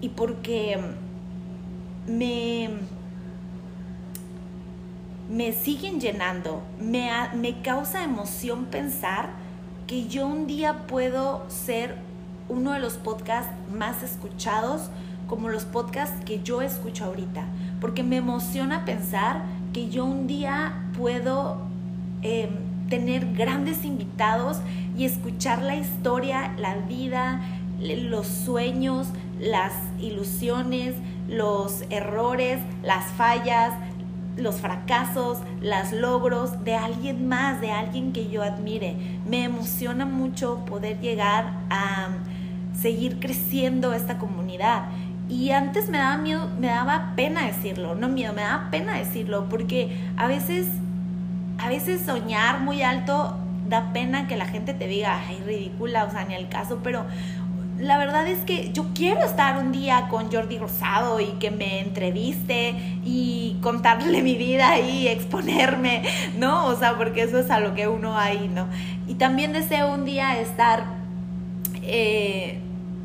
y 0.01 0.09
porque 0.09 0.77
me, 2.09 2.71
me 5.31 5.53
siguen 5.53 6.01
llenando, 6.01 6.63
me, 6.81 7.11
me 7.37 7.63
causa 7.63 8.03
emoción 8.03 8.65
pensar 8.67 9.46
que 9.87 10.09
yo 10.09 10.27
un 10.27 10.47
día 10.47 10.87
puedo 10.87 11.45
ser 11.49 11.97
uno 12.49 12.73
de 12.73 12.81
los 12.81 12.95
podcasts 12.95 13.53
más 13.73 14.03
escuchados 14.03 14.91
como 15.27 15.49
los 15.49 15.65
podcasts 15.65 16.25
que 16.25 16.43
yo 16.43 16.63
escucho 16.63 17.05
ahorita, 17.05 17.45
porque 17.81 18.03
me 18.03 18.17
emociona 18.17 18.85
pensar 18.85 19.43
que 19.73 19.89
yo 19.89 20.05
un 20.05 20.27
día 20.27 20.85
puedo 20.97 21.59
em, 22.23 22.51
tener 22.89 23.35
grandes 23.35 23.85
invitados 23.85 24.59
y 24.97 25.05
escuchar 25.05 25.63
la 25.63 25.77
historia, 25.77 26.55
la 26.59 26.77
vida, 26.77 27.41
los 27.81 28.27
sueños, 28.27 29.09
las 29.41 29.73
ilusiones, 30.01 30.95
los 31.29 31.83
errores, 31.91 32.61
las 32.83 33.05
fallas, 33.13 33.73
los 34.37 34.57
fracasos, 34.57 35.39
los 35.61 35.93
logros 35.93 36.65
de 36.65 36.75
alguien 36.75 37.29
más, 37.29 37.61
de 37.61 37.71
alguien 37.71 38.13
que 38.13 38.29
yo 38.29 38.43
admire. 38.43 38.97
Me 39.27 39.45
emociona 39.45 40.05
mucho 40.05 40.65
poder 40.67 41.01
llegar 41.01 41.53
a 41.71 42.09
seguir 42.79 43.19
creciendo 43.19 43.93
esta 43.93 44.19
comunidad. 44.19 44.89
Y 45.29 45.51
antes 45.51 45.89
me 45.89 45.99
daba 45.99 46.19
miedo, 46.19 46.49
me 46.61 46.69
daba 46.69 47.15
pena 47.17 47.47
decirlo, 47.47 47.95
no 47.95 48.09
miedo, 48.09 48.33
me 48.33 48.43
daba 48.43 48.71
pena 48.71 48.97
decirlo, 48.97 49.49
porque 49.49 49.97
a 50.17 50.27
veces, 50.27 50.69
a 51.59 51.69
veces 51.69 52.03
soñar 52.03 52.61
muy 52.61 52.83
alto 52.83 53.37
da 53.69 53.93
pena 53.93 54.29
que 54.29 54.37
la 54.37 54.47
gente 54.47 54.75
te 54.75 54.87
diga, 54.87 55.21
ay, 55.27 55.43
ridícula, 55.45 56.05
o 56.05 56.11
sea, 56.11 56.25
ni 56.25 56.35
al 56.35 56.49
caso, 56.49 56.81
pero 56.85 57.05
la 57.79 57.99
verdad 57.99 58.27
es 58.27 58.39
que 58.41 58.73
yo 58.73 58.87
quiero 58.95 59.23
estar 59.23 59.59
un 59.59 59.73
día 59.73 60.09
con 60.09 60.33
Jordi 60.33 60.59
Rosado 60.59 61.21
y 61.21 61.27
que 61.39 61.51
me 61.51 61.81
entreviste 61.81 62.75
y 63.05 63.59
contarle 63.61 64.23
mi 64.25 64.37
vida 64.37 64.79
y 64.79 65.09
exponerme, 65.09 66.03
¿no? 66.39 66.67
O 66.67 66.77
sea, 66.77 66.97
porque 66.97 67.23
eso 67.23 67.39
es 67.39 67.51
a 67.51 67.61
lo 67.61 67.75
que 67.75 67.89
uno 67.89 68.19
hay, 68.19 68.49
¿no? 68.49 68.67
Y 69.07 69.15
también 69.15 69.53
deseo 69.53 69.93
un 69.93 70.05
día 70.05 70.41
estar 70.41 70.85
eh, 71.83 72.59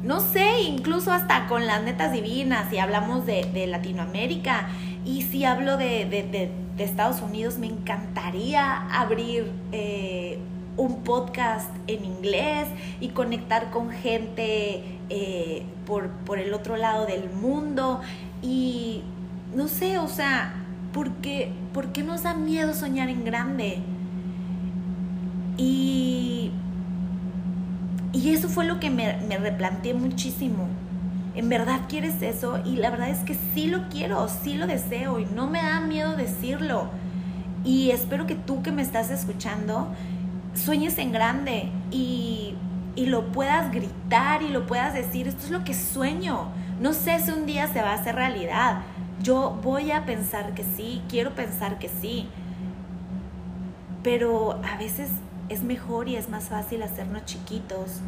no 0.04 0.20
sé, 0.20 0.62
incluso 0.62 1.12
hasta 1.12 1.48
con 1.48 1.68
las 1.68 1.84
netas 1.84 2.12
divinas, 2.12 2.70
si 2.70 2.80
hablamos 2.80 3.25
de, 3.25 3.68
Latinoamérica 3.68 4.70
y 5.06 5.22
si 5.24 5.46
hablo 5.46 5.78
de, 5.78 6.50
Estados 6.80 7.22
Unidos, 7.22 7.60
me 7.60 7.68
encantaría 7.68 8.88
abrir 8.92 9.51
eh, 9.72 10.40
un 10.78 11.04
podcast 11.04 11.70
en 11.88 12.06
inglés 12.06 12.68
y 13.00 13.10
conectar 13.10 13.72
con 13.72 13.92
gente 13.92 15.00
eh, 15.10 15.63
por, 15.86 16.10
por 16.10 16.40
el 16.40 16.54
otro 16.54 16.78
lado 16.78 17.06
del 17.06 17.30
mundo. 17.30 18.01
Y 18.42 19.04
no 19.56 19.68
sé, 19.68 19.98
o 19.98 20.08
sea, 20.08 20.54
¿por 20.94 21.12
qué, 21.16 21.51
¿por 21.74 21.92
qué 21.92 22.04
nos 22.04 22.24
da 22.24 22.34
miedo 22.34 22.74
soñar 22.74 23.10
en 23.10 23.25
grande? 23.25 23.80
Y 25.58 26.51
y 28.13 28.34
eso 28.34 28.50
fue 28.50 28.66
lo 28.66 28.80
que 28.80 28.90
me, 28.90 29.18
me 29.28 29.38
replanteé 29.38 29.94
muchísimo. 29.94 30.68
¿En 31.34 31.48
verdad 31.48 31.82
quieres 31.88 32.22
eso? 32.22 32.60
Y 32.66 32.75
la 32.75 32.90
verdad 32.90 33.10
es 33.10 33.20
que 33.20 33.38
sí 33.54 33.68
lo 33.68 33.88
quiero, 33.88 34.28
sí 34.28 34.56
lo 34.56 34.68
deseo 34.68 35.20
y 35.20 35.25
no 35.25 35.48
me 35.48 35.62
da 35.62 35.80
miedo 35.80 36.18
decirlo. 36.18 36.90
Y 37.63 37.92
espero 37.92 38.28
que 38.28 38.36
tú 38.36 38.63
que 38.63 38.72
me 38.72 38.82
estás 38.82 39.12
escuchando 39.12 39.88
sueñes 40.53 40.98
en 40.98 41.12
grande 41.12 41.70
y, 41.91 42.55
y 42.96 43.05
lo 43.08 43.31
puedas 43.31 43.72
gritar 43.72 44.43
y 44.43 44.50
lo 44.50 44.65
puedas 44.65 44.93
decir, 44.93 45.27
esto 45.27 45.46
es 45.46 45.51
lo 45.51 45.63
que 45.63 45.74
sueño. 45.74 46.48
No 46.79 46.93
sé 46.93 47.20
si 47.20 47.31
un 47.31 47.46
día 47.46 47.67
se 47.67 47.81
va 47.81 47.91
a 47.91 47.96
hacer 47.96 48.15
realidad. 48.15 48.81
Yo 49.22 49.60
voy 49.63 49.91
a 49.91 50.05
pensar 50.05 50.53
que 50.53 50.63
sí, 50.63 51.01
quiero 51.08 51.36
pensar 51.36 51.79
que 51.79 51.89
sí. 51.89 52.27
Pero 54.03 54.60
a 54.63 54.77
veces 54.77 55.10
es 55.50 55.63
mejor 55.63 56.10
y 56.10 56.15
es 56.15 56.29
más 56.29 56.46
fácil 56.46 56.81
hacernos 56.81 57.25
chiquitos 57.25 58.01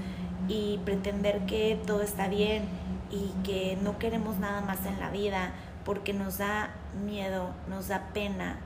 y 0.48 0.80
pretender 0.86 1.46
que 1.46 1.80
todo 1.86 2.02
está 2.02 2.28
bien 2.28 2.64
y 3.12 3.32
que 3.44 3.78
no 3.82 4.00
queremos 4.00 4.38
nada 4.38 4.62
más 4.62 4.86
en 4.86 5.00
la 5.00 5.10
vida 5.10 5.52
porque 5.86 6.14
nos 6.14 6.38
da 6.38 6.72
miedo, 7.06 7.50
nos 7.70 7.90
da 7.90 8.10
pena 8.14 8.58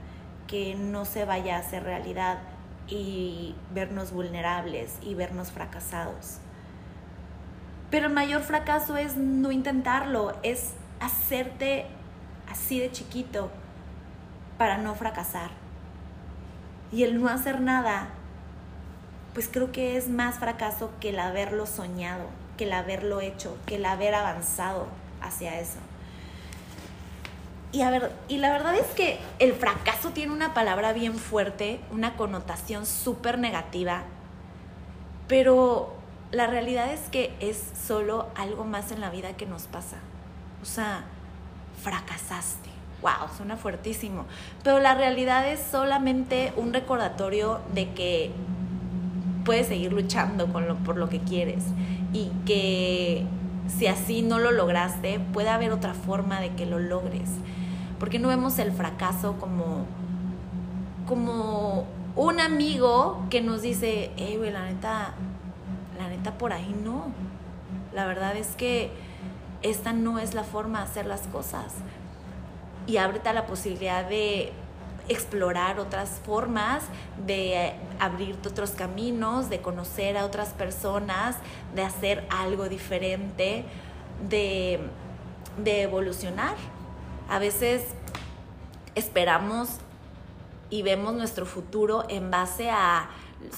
que 0.46 0.74
no 0.74 1.04
se 1.04 1.24
vaya 1.24 1.56
a 1.56 1.60
hacer 1.60 1.82
realidad 1.82 2.38
y 2.88 3.54
vernos 3.72 4.12
vulnerables 4.12 4.98
y 5.02 5.14
vernos 5.14 5.50
fracasados. 5.50 6.38
Pero 7.90 8.06
el 8.06 8.12
mayor 8.12 8.42
fracaso 8.42 8.96
es 8.96 9.16
no 9.16 9.50
intentarlo, 9.52 10.36
es 10.42 10.72
hacerte 11.00 11.86
así 12.50 12.80
de 12.80 12.90
chiquito 12.92 13.50
para 14.58 14.78
no 14.78 14.94
fracasar. 14.94 15.50
Y 16.92 17.04
el 17.04 17.20
no 17.20 17.28
hacer 17.28 17.60
nada, 17.60 18.08
pues 19.34 19.48
creo 19.48 19.72
que 19.72 19.96
es 19.96 20.08
más 20.08 20.38
fracaso 20.38 20.90
que 21.00 21.10
el 21.10 21.18
haberlo 21.18 21.66
soñado, 21.66 22.26
que 22.56 22.64
el 22.64 22.72
haberlo 22.72 23.20
hecho, 23.20 23.56
que 23.66 23.76
el 23.76 23.84
haber 23.84 24.14
avanzado 24.14 24.86
hacia 25.20 25.60
eso. 25.60 25.78
Y, 27.70 27.82
a 27.82 27.90
ver, 27.90 28.12
y 28.28 28.38
la 28.38 28.50
verdad 28.50 28.74
es 28.76 28.86
que 28.94 29.18
el 29.38 29.52
fracaso 29.52 30.10
tiene 30.10 30.32
una 30.32 30.54
palabra 30.54 30.92
bien 30.92 31.14
fuerte, 31.14 31.80
una 31.92 32.16
connotación 32.16 32.86
súper 32.86 33.38
negativa, 33.38 34.04
pero 35.26 35.92
la 36.32 36.46
realidad 36.46 36.90
es 36.92 37.00
que 37.10 37.34
es 37.40 37.62
solo 37.86 38.28
algo 38.34 38.64
más 38.64 38.90
en 38.90 39.00
la 39.00 39.10
vida 39.10 39.36
que 39.36 39.46
nos 39.46 39.64
pasa. 39.64 39.98
O 40.62 40.64
sea, 40.64 41.04
fracasaste. 41.82 42.70
Wow, 43.02 43.28
suena 43.36 43.56
fuertísimo. 43.56 44.24
Pero 44.64 44.80
la 44.80 44.94
realidad 44.94 45.48
es 45.48 45.60
solamente 45.60 46.52
un 46.56 46.72
recordatorio 46.72 47.60
de 47.74 47.92
que 47.92 48.32
puedes 49.44 49.68
seguir 49.68 49.92
luchando 49.92 50.52
con 50.52 50.66
lo, 50.66 50.76
por 50.76 50.96
lo 50.96 51.08
que 51.08 51.20
quieres 51.20 51.64
y 52.12 52.30
que 52.44 53.24
si 53.68 53.86
así 53.86 54.22
no 54.22 54.38
lo 54.38 54.50
lograste, 54.50 55.20
puede 55.20 55.48
haber 55.48 55.72
otra 55.72 55.94
forma 55.94 56.40
de 56.40 56.50
que 56.50 56.66
lo 56.66 56.78
logres. 56.78 57.30
Porque 57.98 58.18
no 58.18 58.28
vemos 58.28 58.58
el 58.58 58.72
fracaso 58.72 59.36
como, 59.38 59.86
como 61.06 61.86
un 62.16 62.40
amigo 62.40 63.24
que 63.30 63.40
nos 63.40 63.62
dice, 63.62 64.10
hey, 64.16 64.36
güey, 64.36 64.50
la 64.50 64.64
neta, 64.64 65.14
la 65.98 66.08
neta 66.08 66.38
por 66.38 66.52
ahí 66.52 66.74
no. 66.84 67.06
La 67.92 68.06
verdad 68.06 68.36
es 68.36 68.48
que 68.56 68.90
esta 69.62 69.92
no 69.92 70.18
es 70.18 70.34
la 70.34 70.44
forma 70.44 70.78
de 70.78 70.84
hacer 70.84 71.06
las 71.06 71.22
cosas. 71.22 71.74
Y 72.86 72.96
ábrete 72.96 73.28
a 73.28 73.32
la 73.32 73.46
posibilidad 73.46 74.08
de 74.08 74.52
explorar 75.08 75.80
otras 75.80 76.20
formas, 76.24 76.82
de 77.26 77.72
abrirte 77.98 78.48
otros 78.48 78.70
caminos, 78.72 79.48
de 79.48 79.60
conocer 79.60 80.16
a 80.16 80.24
otras 80.24 80.50
personas, 80.50 81.36
de 81.74 81.82
hacer 81.82 82.26
algo 82.30 82.68
diferente, 82.68 83.64
de, 84.28 84.80
de 85.62 85.82
evolucionar. 85.82 86.56
A 87.28 87.38
veces 87.38 87.82
esperamos 88.94 89.68
y 90.70 90.82
vemos 90.82 91.14
nuestro 91.14 91.46
futuro 91.46 92.04
en 92.08 92.30
base 92.30 92.70
a 92.70 93.10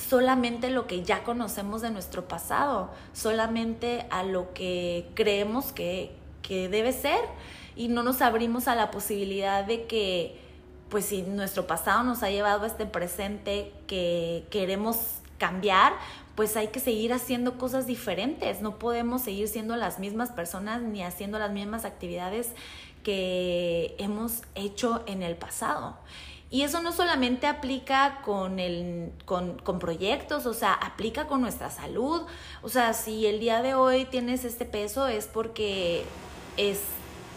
solamente 0.08 0.70
lo 0.70 0.86
que 0.86 1.02
ya 1.02 1.22
conocemos 1.22 1.80
de 1.80 1.90
nuestro 1.90 2.28
pasado, 2.28 2.90
solamente 3.12 4.06
a 4.10 4.22
lo 4.22 4.52
que 4.52 5.08
creemos 5.14 5.72
que, 5.72 6.12
que 6.42 6.68
debe 6.68 6.92
ser. 6.92 7.20
Y 7.76 7.88
no 7.88 8.02
nos 8.02 8.20
abrimos 8.22 8.68
a 8.68 8.74
la 8.74 8.90
posibilidad 8.90 9.64
de 9.64 9.86
que, 9.86 10.38
pues 10.88 11.06
si 11.06 11.22
nuestro 11.22 11.66
pasado 11.66 12.02
nos 12.02 12.22
ha 12.22 12.30
llevado 12.30 12.64
a 12.64 12.66
este 12.66 12.86
presente 12.86 13.72
que 13.86 14.44
queremos 14.50 15.20
cambiar, 15.38 15.94
pues 16.34 16.56
hay 16.56 16.68
que 16.68 16.80
seguir 16.80 17.12
haciendo 17.12 17.58
cosas 17.58 17.86
diferentes, 17.86 18.60
no 18.60 18.78
podemos 18.78 19.22
seguir 19.22 19.48
siendo 19.48 19.76
las 19.76 19.98
mismas 19.98 20.30
personas 20.30 20.82
ni 20.82 21.02
haciendo 21.02 21.38
las 21.38 21.50
mismas 21.50 21.84
actividades 21.84 22.52
que 23.02 23.94
hemos 23.98 24.42
hecho 24.54 25.02
en 25.06 25.22
el 25.22 25.36
pasado. 25.36 25.96
Y 26.52 26.62
eso 26.62 26.82
no 26.82 26.90
solamente 26.92 27.46
aplica 27.46 28.22
con, 28.24 28.58
el, 28.58 29.12
con, 29.24 29.58
con, 29.58 29.78
proyectos, 29.78 30.46
o 30.46 30.54
sea, 30.54 30.72
aplica 30.72 31.28
con 31.28 31.40
nuestra 31.40 31.70
salud. 31.70 32.22
O 32.62 32.68
sea, 32.68 32.92
si 32.92 33.26
el 33.26 33.38
día 33.38 33.62
de 33.62 33.74
hoy 33.74 34.04
tienes 34.04 34.44
este 34.44 34.64
peso 34.64 35.06
es 35.06 35.26
porque 35.26 36.04
es 36.56 36.80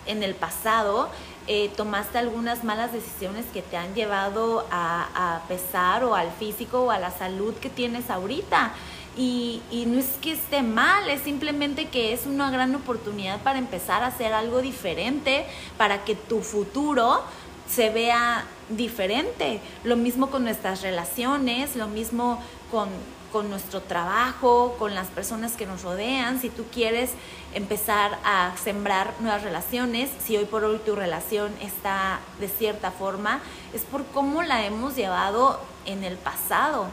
en 0.07 0.23
el 0.23 0.33
pasado 0.33 1.09
eh, 1.45 1.69
tomaste 1.75 2.17
algunas 2.17 2.63
malas 2.63 2.93
decisiones 2.93 3.45
que 3.53 3.61
te 3.61 3.75
han 3.75 3.93
llevado 3.95 4.65
a, 4.71 5.35
a, 5.35 5.47
pesar 5.49 6.05
o 6.05 6.15
al 6.15 6.31
físico 6.31 6.83
o 6.83 6.91
a 6.91 6.99
la 6.99 7.11
salud 7.11 7.53
que 7.55 7.69
tienes 7.69 8.09
ahorita. 8.09 8.71
Y, 9.15 9.61
y, 9.69 9.85
no 9.85 9.99
es 9.99 10.07
que 10.21 10.31
esté 10.31 10.63
mal, 10.63 11.07
es 11.07 11.21
simplemente 11.21 11.87
que 11.87 12.13
es 12.13 12.25
una 12.25 12.49
gran 12.49 12.73
oportunidad 12.73 13.41
para 13.43 13.59
empezar 13.59 14.01
a 14.01 14.07
hacer 14.07 14.33
algo 14.33 14.61
diferente, 14.61 15.45
para 15.77 16.03
que 16.03 16.15
tu 16.15 16.41
futuro 16.41 17.21
se 17.69 17.89
vea 17.89 18.45
diferente. 18.69 19.59
Lo 19.83 19.95
mismo 19.95 20.29
con 20.29 20.43
nuestras 20.43 20.81
relaciones, 20.81 21.75
lo 21.75 21.87
mismo 21.87 22.41
con, 22.71 22.89
con 23.31 23.49
nuestro 23.49 23.81
trabajo, 23.81 24.75
con 24.77 24.95
las 24.95 25.07
personas 25.07 25.53
que 25.53 25.65
nos 25.65 25.81
rodean. 25.81 26.39
Si 26.39 26.49
tú 26.49 26.65
quieres 26.71 27.11
empezar 27.53 28.19
a 28.23 28.53
sembrar 28.63 29.13
nuevas 29.19 29.43
relaciones, 29.43 30.09
si 30.23 30.37
hoy 30.37 30.45
por 30.45 30.63
hoy 30.63 30.79
tu 30.85 30.95
relación 30.95 31.51
está 31.61 32.19
de 32.39 32.47
cierta 32.47 32.91
forma, 32.91 33.41
es 33.73 33.81
por 33.81 34.05
cómo 34.05 34.43
la 34.43 34.65
hemos 34.65 34.95
llevado 34.95 35.59
en 35.85 36.03
el 36.03 36.17
pasado. 36.17 36.87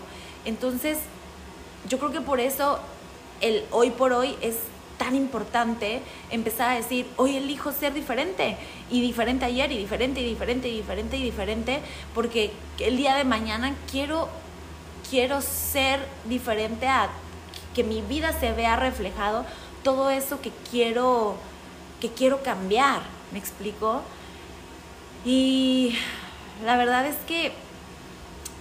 Entonces, 0.44 0.98
yo 1.88 1.98
creo 1.98 2.12
que 2.12 2.20
por 2.20 2.40
eso 2.40 2.78
el 3.40 3.64
hoy 3.70 3.90
por 3.90 4.12
hoy 4.12 4.36
es 4.40 4.56
tan 4.98 5.16
importante 5.16 6.02
empezar 6.30 6.72
a 6.72 6.74
decir, 6.74 7.06
hoy 7.16 7.36
elijo 7.36 7.72
ser 7.72 7.94
diferente, 7.94 8.58
y 8.90 9.00
diferente 9.00 9.46
ayer, 9.46 9.72
y 9.72 9.78
diferente, 9.78 10.20
y 10.20 10.28
diferente, 10.28 10.68
y 10.68 10.76
diferente, 10.76 11.16
y 11.16 11.22
diferente, 11.22 11.80
porque 12.14 12.52
el 12.78 12.98
día 12.98 13.16
de 13.16 13.24
mañana 13.24 13.74
quiero, 13.90 14.28
quiero 15.08 15.40
ser 15.40 16.06
diferente 16.26 16.86
a 16.86 17.08
que 17.74 17.82
mi 17.82 18.02
vida 18.02 18.38
se 18.38 18.52
vea 18.52 18.76
reflejado 18.76 19.46
todo 19.82 20.10
eso 20.10 20.42
que 20.42 20.52
quiero, 20.70 21.36
que 21.98 22.10
quiero 22.10 22.42
cambiar, 22.42 23.00
¿me 23.32 23.38
explico? 23.38 24.02
Y 25.24 25.96
la 26.62 26.76
verdad 26.76 27.06
es 27.06 27.16
que, 27.26 27.52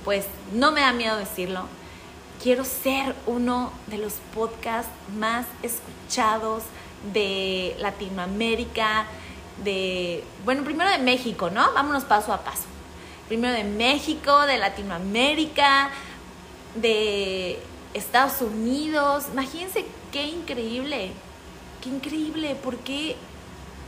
pues, 0.05 0.25
no 0.53 0.71
me 0.71 0.79
da 0.79 0.93
miedo 0.93 1.17
decirlo, 1.17 1.65
quiero 2.41 2.63
ser 2.63 3.15
uno 3.27 3.71
de 3.87 3.97
los 3.97 4.13
podcasts 4.33 4.91
más 5.17 5.45
escuchados 5.61 6.63
de 7.13 7.75
Latinoamérica, 7.79 9.05
de, 9.63 10.23
bueno, 10.45 10.63
primero 10.63 10.89
de 10.89 10.99
México, 10.99 11.49
¿no? 11.49 11.73
Vámonos 11.73 12.05
paso 12.05 12.33
a 12.33 12.39
paso. 12.39 12.63
Primero 13.27 13.53
de 13.53 13.63
México, 13.63 14.45
de 14.45 14.57
Latinoamérica, 14.57 15.91
de 16.75 17.59
Estados 17.93 18.41
Unidos. 18.41 19.25
Imagínense 19.33 19.85
qué 20.11 20.23
increíble, 20.23 21.11
qué 21.81 21.89
increíble, 21.89 22.55
¿por 22.55 22.77
qué, 22.77 23.15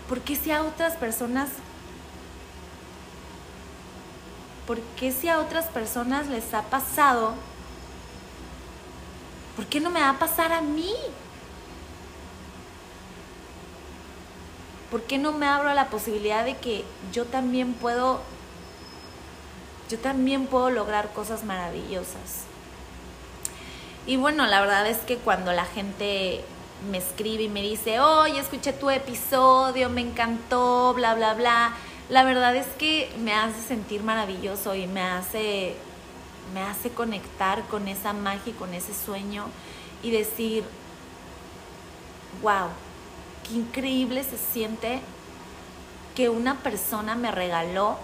por 0.09 0.19
qué 0.21 0.35
si 0.35 0.51
a 0.51 0.61
otras 0.61 0.95
personas, 0.97 1.49
por 4.67 4.79
qué 4.99 5.11
si 5.11 5.29
a 5.29 5.39
otras 5.39 5.65
personas 5.65 6.27
les 6.27 6.53
ha 6.53 6.63
pasado 6.63 7.33
¿Por 9.55 9.65
qué 9.65 9.79
no 9.79 9.89
me 9.89 9.99
va 9.99 10.09
a 10.09 10.19
pasar 10.19 10.53
a 10.53 10.61
mí? 10.61 10.93
¿Por 14.89 15.03
qué 15.03 15.17
no 15.17 15.31
me 15.31 15.45
abro 15.47 15.69
a 15.69 15.73
la 15.73 15.87
posibilidad 15.87 16.43
de 16.43 16.57
que 16.57 16.83
yo 17.13 17.25
también 17.25 17.73
puedo 17.73 18.21
yo 19.89 19.99
también 19.99 20.47
puedo 20.47 20.69
lograr 20.69 21.11
cosas 21.13 21.43
maravillosas? 21.43 22.45
Y 24.07 24.17
bueno, 24.17 24.47
la 24.47 24.61
verdad 24.61 24.87
es 24.87 24.97
que 24.99 25.17
cuando 25.17 25.51
la 25.53 25.65
gente 25.65 26.43
me 26.89 26.97
escribe 26.97 27.43
y 27.43 27.49
me 27.49 27.61
dice, 27.61 27.99
oye, 27.99 28.39
escuché 28.39 28.73
tu 28.73 28.89
episodio, 28.89 29.89
me 29.89 30.01
encantó, 30.01 30.93
bla, 30.93 31.13
bla, 31.13 31.33
bla, 31.35 31.73
la 32.09 32.23
verdad 32.23 32.55
es 32.55 32.67
que 32.77 33.09
me 33.19 33.33
hace 33.33 33.61
sentir 33.61 34.03
maravilloso 34.03 34.75
y 34.75 34.87
me 34.87 35.01
hace 35.01 35.75
me 36.53 36.61
hace 36.61 36.89
conectar 36.89 37.63
con 37.67 37.87
esa 37.87 38.13
magia 38.13 38.51
y 38.51 38.55
con 38.55 38.73
ese 38.73 38.93
sueño 38.93 39.45
y 40.03 40.11
decir, 40.11 40.63
wow, 42.41 42.69
qué 43.43 43.55
increíble 43.55 44.23
se 44.23 44.37
siente 44.37 45.01
que 46.15 46.29
una 46.29 46.59
persona 46.59 47.15
me 47.15 47.31
regaló 47.31 47.97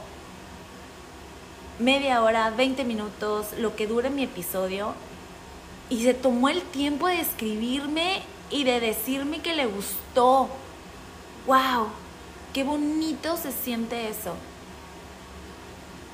media 1.79 2.23
hora, 2.23 2.49
20 2.51 2.83
minutos, 2.83 3.47
lo 3.57 3.75
que 3.75 3.87
dure 3.87 4.09
mi 4.09 4.23
episodio. 4.23 4.93
Y 5.89 6.03
se 6.03 6.13
tomó 6.13 6.49
el 6.49 6.61
tiempo 6.61 7.07
de 7.07 7.21
escribirme 7.21 8.21
y 8.49 8.63
de 8.63 8.79
decirme 8.79 9.39
que 9.39 9.55
le 9.55 9.65
gustó. 9.65 10.49
¡Wow! 11.45 11.87
¡Qué 12.53 12.63
bonito 12.63 13.37
se 13.37 13.51
siente 13.51 14.09
eso! 14.09 14.35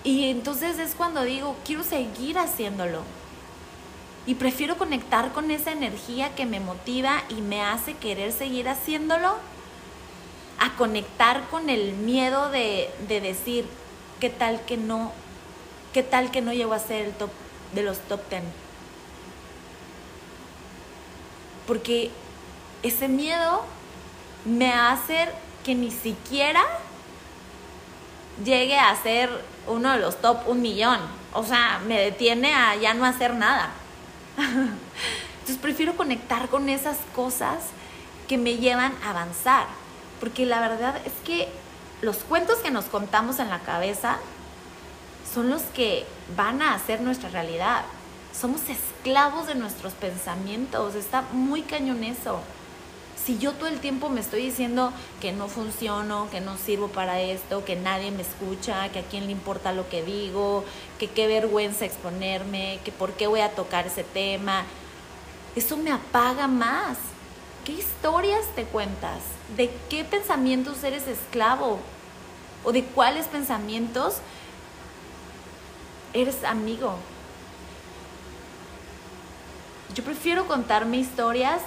Y 0.04 0.30
entonces 0.30 0.80
es 0.80 0.96
cuando 0.96 1.24
digo, 1.24 1.56
quiero 1.66 1.84
seguir 1.84 2.38
haciéndolo. 2.38 3.02
Y 4.26 4.36
prefiero 4.36 4.78
conectar 4.78 5.32
con 5.34 5.52
esa 5.52 5.72
energía 5.72 6.36
que 6.36 6.46
me 6.46 6.60
motiva 6.60 7.24
y 7.30 7.36
me 7.36 7.62
hace 7.62 7.94
querer 7.96 8.32
seguir 8.32 8.70
haciéndolo 8.70 9.36
a 10.60 10.76
conectar 10.78 11.50
con 11.50 11.70
el 11.70 11.94
miedo 11.94 12.50
de, 12.50 12.90
de 13.08 13.22
decir, 13.22 13.66
¿qué 14.20 14.30
tal 14.30 14.62
que 14.66 14.78
no? 14.78 15.12
¿Qué 15.94 16.04
tal 16.04 16.32
que 16.32 16.42
no 16.42 16.54
llego 16.54 16.74
a 16.74 16.80
ser 16.80 17.06
el 17.06 17.14
top 17.14 17.30
de 17.74 17.84
los 17.84 18.00
top 18.00 18.22
10? 18.30 18.44
Porque 21.68 22.12
ese 22.82 23.08
miedo 23.08 23.64
me 24.46 24.72
hace 24.74 25.30
que 25.64 25.76
ni 25.76 25.92
siquiera 25.92 26.64
llegue 28.44 28.78
a 28.78 28.96
ser 29.02 29.30
uno 29.68 29.92
de 29.92 30.00
los 30.00 30.22
top 30.22 30.48
un 30.48 30.62
millón. 30.62 31.00
O 31.34 31.44
sea, 31.44 31.82
me 31.88 32.00
detiene 32.00 32.54
a 32.54 32.76
ya 32.76 32.94
no 32.94 33.06
hacer 33.06 33.34
nada. 33.34 33.72
Entonces 34.38 35.58
prefiero 35.62 35.96
conectar 35.96 36.50
con 36.50 36.70
esas 36.70 36.98
cosas 37.16 37.64
que 38.28 38.38
me 38.38 38.58
llevan 38.58 38.94
a 39.04 39.12
avanzar. 39.12 39.68
Porque 40.20 40.46
la 40.46 40.62
verdad 40.62 40.96
es 41.06 41.14
que 41.26 41.50
los 42.02 42.18
cuentos 42.18 42.58
que 42.60 42.72
nos 42.72 42.86
contamos 42.86 43.40
en 43.40 43.50
la 43.50 43.60
cabeza 43.60 44.18
son 45.34 45.50
los 45.50 45.62
que 45.64 46.06
van 46.36 46.62
a 46.62 46.76
hacer 46.76 47.02
nuestra 47.02 47.30
realidad. 47.30 47.84
Somos 48.38 48.62
esclavos 48.70 49.48
de 49.48 49.56
nuestros 49.56 49.94
pensamientos. 49.94 50.96
Está 50.96 51.24
muy 51.32 51.62
cañón 51.62 52.04
eso 52.04 52.40
si 53.26 53.38
yo 53.38 53.54
todo 53.54 53.68
el 53.68 53.80
tiempo 53.80 54.10
me 54.10 54.20
estoy 54.20 54.42
diciendo 54.42 54.92
que 55.22 55.32
no 55.32 55.48
funciono, 55.48 56.30
que 56.30 56.42
no 56.42 56.58
sirvo 56.58 56.90
para 56.90 57.22
esto, 57.22 57.64
que 57.64 57.76
nadie 57.76 58.12
me 58.12 58.22
escucha, 58.22 58.90
que 58.90 59.00
a 59.00 59.04
quién 59.04 59.28
le 59.28 59.32
importa 59.32 59.72
lo 59.72 59.88
que 59.88 60.04
digo, 60.04 60.66
que 61.00 61.10
qué 61.10 61.28
vergüenza 61.28 61.86
exponerme, 61.86 62.80
que 62.84 62.92
por 62.92 63.14
qué 63.14 63.28
voy 63.28 63.40
a 63.40 63.52
tocar 63.52 63.88
ese 63.88 64.04
tema, 64.04 64.66
eso 65.56 65.78
me 65.78 65.92
apaga 65.92 66.48
más. 66.48 66.98
¿Qué 67.64 67.72
historias 67.72 68.46
te 68.56 68.66
cuentas? 68.66 69.20
¿De 69.56 69.72
qué 69.90 70.04
pensamientos 70.04 70.84
eres 70.84 71.08
esclavo? 71.08 71.80
¿O 72.66 72.74
de 72.74 72.84
cuáles 72.84 73.28
pensamientos 73.28 74.16
eres 76.12 76.44
amigo? 76.44 76.96
Yo 79.96 80.04
prefiero 80.04 80.46
contarme 80.46 80.98
historias 80.98 81.62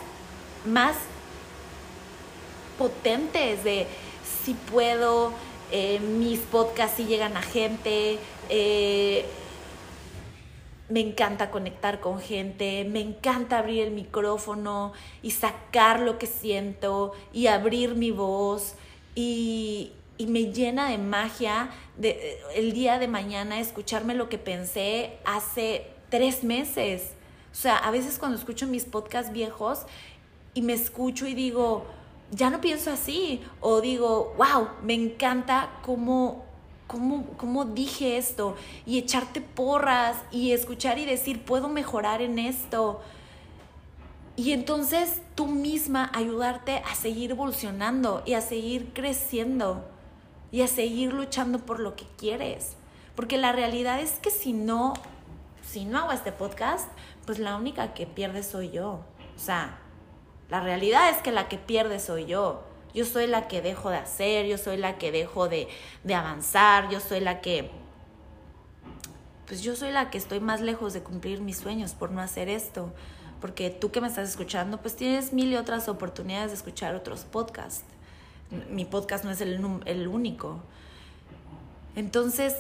más 0.67 0.97
potentes 2.79 3.65
de 3.65 3.87
si 4.45 4.55
puedo, 4.55 5.33
eh, 5.71 5.99
mis 6.01 6.41
podcasts 6.41 6.97
si 6.97 7.05
llegan 7.05 7.37
a 7.37 7.43
gente, 7.43 8.19
eh, 8.49 9.25
me 10.89 11.01
encanta 11.01 11.51
conectar 11.51 12.01
con 12.01 12.21
gente, 12.21 12.85
me 12.85 13.01
encanta 13.01 13.59
abrir 13.59 13.83
el 13.83 13.91
micrófono 13.91 14.93
y 15.23 15.33
sacar 15.33 16.01
lo 16.01 16.19
que 16.19 16.27
siento 16.27 17.13
y 17.33 17.49
abrir 17.49 17.97
mi 17.97 18.13
voz 18.13 18.75
y, 19.17 19.93
y 20.17 20.27
me 20.27 20.53
llena 20.53 20.91
de 20.91 20.99
magia 20.99 21.71
de, 21.97 22.39
el 22.55 22.73
día 22.73 22.99
de 22.99 23.09
mañana 23.09 23.59
escucharme 23.59 24.15
lo 24.15 24.29
que 24.29 24.39
pensé 24.39 25.19
hace 25.25 25.89
tres 26.09 26.45
meses. 26.45 27.13
O 27.53 27.55
sea, 27.57 27.77
a 27.79 27.91
veces 27.91 28.19
cuando 28.19 28.39
escucho 28.39 28.67
mis 28.67 28.85
podcasts 28.85 29.33
viejos 29.33 29.87
y 30.55 30.63
me 30.63 30.75
escucho 30.75 31.27
y 31.27 31.35
digo, 31.35 31.87
ya 32.31 32.51
no 32.51 32.61
pienso 32.61 32.91
así 32.91 33.43
o 33.61 33.81
digo, 33.81 34.35
wow, 34.37 34.69
me 34.83 34.95
encanta 34.95 35.71
cómo, 35.83 36.45
cómo, 36.87 37.27
cómo 37.37 37.65
dije 37.65 38.17
esto 38.17 38.57
y 38.85 38.99
echarte 38.99 39.41
porras 39.41 40.17
y 40.31 40.53
escuchar 40.53 40.99
y 40.99 41.05
decir, 41.05 41.45
puedo 41.45 41.69
mejorar 41.69 42.23
en 42.23 42.39
esto. 42.39 43.01
Y 44.37 44.53
entonces 44.53 45.23
tú 45.35 45.47
misma 45.47 46.11
ayudarte 46.15 46.83
a 46.91 46.95
seguir 46.95 47.31
evolucionando 47.31 48.23
y 48.27 48.35
a 48.35 48.41
seguir 48.41 48.93
creciendo 48.93 49.85
y 50.53 50.63
a 50.63 50.69
seguir 50.69 51.13
luchando 51.13 51.61
por 51.61 51.81
lo 51.81 51.97
que 51.97 52.05
quieres. 52.19 52.77
Porque 53.15 53.39
la 53.39 53.53
realidad 53.53 54.01
es 54.01 54.19
que 54.19 54.31
si 54.31 54.53
no, 54.53 54.93
si 55.67 55.87
no 55.87 55.99
hago 55.99 56.13
este 56.13 56.33
podcast, 56.33 56.91
pues 57.25 57.39
la 57.39 57.57
única 57.57 57.95
que 57.95 58.07
pierde 58.07 58.43
soy 58.43 58.71
yo. 58.71 59.01
O 59.37 59.39
sea, 59.39 59.79
la 60.49 60.61
realidad 60.61 61.11
es 61.11 61.19
que 61.19 61.33
la 61.33 61.49
que 61.49 61.59
pierde 61.59 61.99
soy 61.99 62.27
yo. 62.27 62.63
Yo 62.95 63.05
soy 63.05 63.27
la 63.27 63.47
que 63.47 63.61
dejo 63.61 63.91
de 63.91 63.99
hacer, 63.99 64.47
yo 64.47 64.57
soy 64.57 64.79
la 64.79 64.97
que 64.97 65.13
dejo 65.13 65.49
de, 65.49 65.69
avanzar, 66.15 66.89
yo 66.89 67.01
soy 67.01 67.21
la 67.21 67.41
que... 67.41 67.71
Pues 69.47 69.63
yo 69.63 69.77
soy 69.77 69.93
la 69.93 70.11
que 70.11 70.19
estoy 70.19 70.41
más 70.41 70.61
lejos 70.61 70.93
de 70.93 71.03
cumplir 71.03 71.41
mis 71.41 71.59
sueños 71.59 71.93
por 71.93 72.11
no 72.11 72.21
hacer 72.21 72.49
esto. 72.49 72.93
Porque 73.41 73.71
tú 73.71 73.91
que 73.91 74.01
me 74.01 74.09
estás 74.09 74.29
escuchando, 74.29 74.81
pues 74.81 74.97
tienes 74.97 75.33
mil 75.33 75.53
y 75.53 75.57
otras 75.57 75.89
oportunidades 75.89 76.51
de 76.53 76.57
escuchar 76.57 76.95
otros 76.95 77.25
podcasts. 77.25 77.85
Mi 78.71 78.85
podcast 78.85 79.25
no 79.25 79.31
es 79.31 79.41
el, 79.41 79.61
el 79.85 80.09
único. 80.09 80.61
Entonces, 81.97 82.55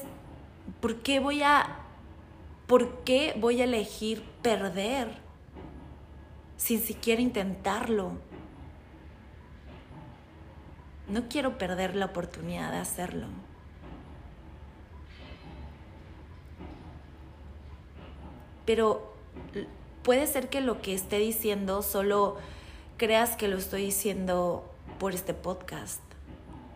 ¿por 0.80 0.96
qué 0.96 1.18
voy 1.18 1.42
a... 1.42 1.78
¿Por 2.66 3.04
qué 3.04 3.34
voy 3.40 3.60
a 3.60 3.64
elegir 3.64 4.22
perder? 4.42 5.25
Sin 6.56 6.80
siquiera 6.80 7.20
intentarlo. 7.20 8.12
No 11.08 11.28
quiero 11.28 11.58
perder 11.58 11.94
la 11.94 12.06
oportunidad 12.06 12.72
de 12.72 12.78
hacerlo. 12.78 13.28
Pero 18.64 19.14
puede 20.02 20.26
ser 20.26 20.48
que 20.48 20.60
lo 20.60 20.82
que 20.82 20.94
esté 20.94 21.18
diciendo 21.18 21.82
solo 21.82 22.36
creas 22.96 23.36
que 23.36 23.48
lo 23.48 23.56
estoy 23.56 23.82
diciendo 23.84 24.68
por 24.98 25.14
este 25.14 25.34
podcast. 25.34 26.00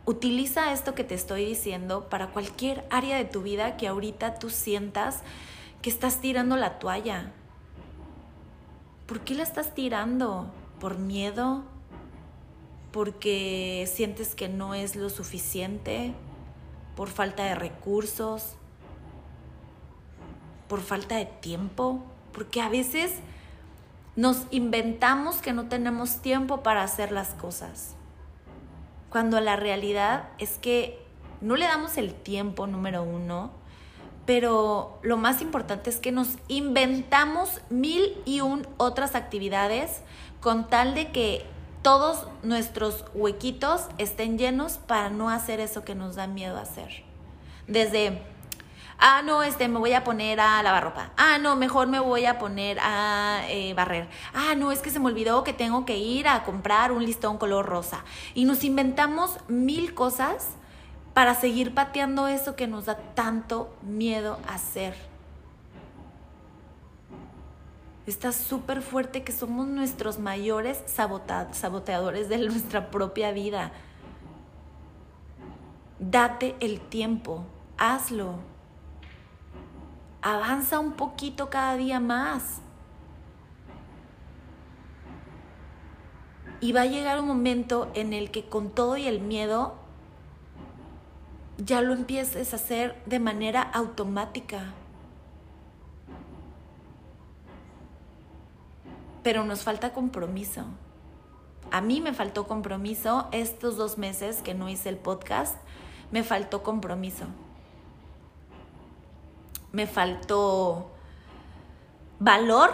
Utiliza 0.06 0.72
esto 0.72 0.94
que 0.94 1.04
te 1.04 1.14
estoy 1.14 1.44
diciendo 1.44 2.08
para 2.08 2.28
cualquier 2.28 2.84
área 2.90 3.16
de 3.16 3.24
tu 3.24 3.42
vida 3.42 3.76
que 3.76 3.88
ahorita 3.88 4.38
tú 4.38 4.50
sientas 4.50 5.22
que 5.82 5.90
estás 5.90 6.20
tirando 6.20 6.56
la 6.56 6.78
toalla, 6.78 7.32
¿Por 9.10 9.22
qué 9.22 9.34
la 9.34 9.42
estás 9.42 9.74
tirando? 9.74 10.46
¿Por 10.78 10.96
miedo? 10.96 11.64
¿Porque 12.92 13.90
sientes 13.92 14.36
que 14.36 14.48
no 14.48 14.72
es 14.72 14.94
lo 14.94 15.10
suficiente? 15.10 16.14
¿Por 16.94 17.08
falta 17.08 17.42
de 17.42 17.56
recursos? 17.56 18.54
¿Por 20.68 20.80
falta 20.80 21.16
de 21.16 21.24
tiempo? 21.24 22.04
Porque 22.32 22.60
a 22.60 22.68
veces 22.68 23.16
nos 24.14 24.46
inventamos 24.52 25.38
que 25.38 25.52
no 25.52 25.66
tenemos 25.66 26.22
tiempo 26.22 26.62
para 26.62 26.84
hacer 26.84 27.10
las 27.10 27.30
cosas. 27.30 27.96
Cuando 29.10 29.40
la 29.40 29.56
realidad 29.56 30.28
es 30.38 30.56
que 30.58 31.04
no 31.40 31.56
le 31.56 31.64
damos 31.64 31.98
el 31.98 32.14
tiempo, 32.14 32.68
número 32.68 33.02
uno, 33.02 33.50
pero 34.26 34.98
lo 35.02 35.16
más 35.16 35.42
importante 35.42 35.90
es 35.90 35.96
que 35.96 36.12
nos 36.12 36.36
inventamos 36.48 37.60
mil 37.70 38.16
y 38.24 38.40
un 38.40 38.66
otras 38.76 39.14
actividades 39.14 40.02
con 40.40 40.68
tal 40.68 40.94
de 40.94 41.10
que 41.10 41.46
todos 41.82 42.26
nuestros 42.42 43.04
huequitos 43.14 43.86
estén 43.98 44.38
llenos 44.38 44.74
para 44.74 45.10
no 45.10 45.30
hacer 45.30 45.60
eso 45.60 45.84
que 45.84 45.94
nos 45.94 46.16
da 46.16 46.26
miedo 46.26 46.58
hacer. 46.58 47.04
Desde, 47.66 48.22
ah, 48.98 49.22
no, 49.22 49.42
este, 49.42 49.68
me 49.68 49.78
voy 49.78 49.94
a 49.94 50.04
poner 50.04 50.40
a 50.40 50.62
lavar 50.62 50.84
ropa. 50.84 51.10
Ah, 51.16 51.38
no, 51.38 51.56
mejor 51.56 51.88
me 51.88 52.00
voy 52.00 52.26
a 52.26 52.38
poner 52.38 52.78
a 52.80 53.42
eh, 53.48 53.72
barrer. 53.74 54.08
Ah, 54.34 54.54
no, 54.56 54.72
es 54.72 54.80
que 54.80 54.90
se 54.90 54.98
me 54.98 55.06
olvidó 55.06 55.42
que 55.42 55.52
tengo 55.52 55.86
que 55.86 55.96
ir 55.96 56.28
a 56.28 56.42
comprar 56.44 56.92
un 56.92 57.04
listón 57.04 57.38
color 57.38 57.64
rosa. 57.66 58.04
Y 58.34 58.44
nos 58.44 58.64
inventamos 58.64 59.38
mil 59.48 59.94
cosas 59.94 60.50
para 61.14 61.34
seguir 61.34 61.74
pateando 61.74 62.28
eso 62.28 62.56
que 62.56 62.66
nos 62.66 62.86
da 62.86 62.96
tanto 63.14 63.74
miedo 63.82 64.38
hacer. 64.48 64.94
Está 68.06 68.32
súper 68.32 68.82
fuerte 68.82 69.22
que 69.22 69.32
somos 69.32 69.66
nuestros 69.66 70.18
mayores 70.18 70.82
saboteadores 70.86 72.28
de 72.28 72.38
nuestra 72.48 72.90
propia 72.90 73.32
vida. 73.32 73.72
Date 75.98 76.56
el 76.60 76.80
tiempo, 76.80 77.44
hazlo. 77.76 78.36
Avanza 80.22 80.78
un 80.78 80.92
poquito 80.92 81.50
cada 81.50 81.76
día 81.76 82.00
más. 82.00 82.60
Y 86.62 86.72
va 86.72 86.82
a 86.82 86.86
llegar 86.86 87.20
un 87.20 87.26
momento 87.26 87.90
en 87.94 88.12
el 88.12 88.30
que 88.30 88.44
con 88.44 88.70
todo 88.70 88.96
y 88.96 89.06
el 89.06 89.20
miedo 89.20 89.79
ya 91.64 91.82
lo 91.82 91.92
empieces 91.92 92.52
a 92.52 92.56
hacer 92.56 93.00
de 93.06 93.18
manera 93.18 93.62
automática. 93.62 94.72
Pero 99.22 99.44
nos 99.44 99.62
falta 99.62 99.92
compromiso. 99.92 100.64
A 101.70 101.80
mí 101.80 102.00
me 102.00 102.12
faltó 102.12 102.46
compromiso 102.46 103.28
estos 103.32 103.76
dos 103.76 103.98
meses 103.98 104.42
que 104.42 104.54
no 104.54 104.68
hice 104.68 104.88
el 104.88 104.96
podcast, 104.96 105.56
me 106.10 106.24
faltó 106.24 106.62
compromiso. 106.62 107.26
Me 109.72 109.86
faltó 109.86 110.90
valor 112.18 112.72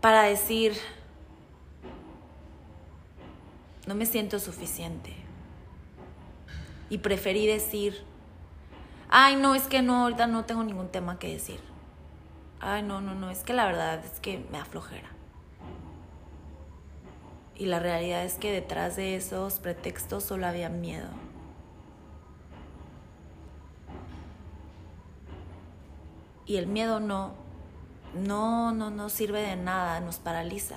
para 0.00 0.22
decir, 0.22 0.72
no 3.86 3.94
me 3.94 4.06
siento 4.06 4.40
suficiente. 4.40 5.19
Y 6.90 6.98
preferí 6.98 7.46
decir, 7.46 8.04
ay, 9.08 9.36
no, 9.36 9.54
es 9.54 9.62
que 9.68 9.80
no, 9.80 10.02
ahorita 10.02 10.26
no 10.26 10.44
tengo 10.44 10.62
ningún 10.64 10.88
tema 10.88 11.18
que 11.18 11.32
decir. 11.32 11.60
Ay, 12.60 12.82
no, 12.82 13.00
no, 13.00 13.14
no, 13.14 13.30
es 13.30 13.42
que 13.42 13.54
la 13.54 13.64
verdad 13.64 14.04
es 14.04 14.20
que 14.20 14.44
me 14.52 14.58
aflojera. 14.58 15.08
Y 17.56 17.66
la 17.66 17.78
realidad 17.78 18.24
es 18.24 18.34
que 18.34 18.52
detrás 18.52 18.96
de 18.96 19.16
esos 19.16 19.60
pretextos 19.60 20.24
solo 20.24 20.46
había 20.46 20.68
miedo. 20.68 21.08
Y 26.46 26.56
el 26.56 26.66
miedo 26.66 27.00
no, 27.00 27.32
no, 28.14 28.72
no, 28.72 28.90
no 28.90 29.08
sirve 29.08 29.40
de 29.40 29.56
nada, 29.56 30.00
nos 30.00 30.16
paraliza. 30.16 30.76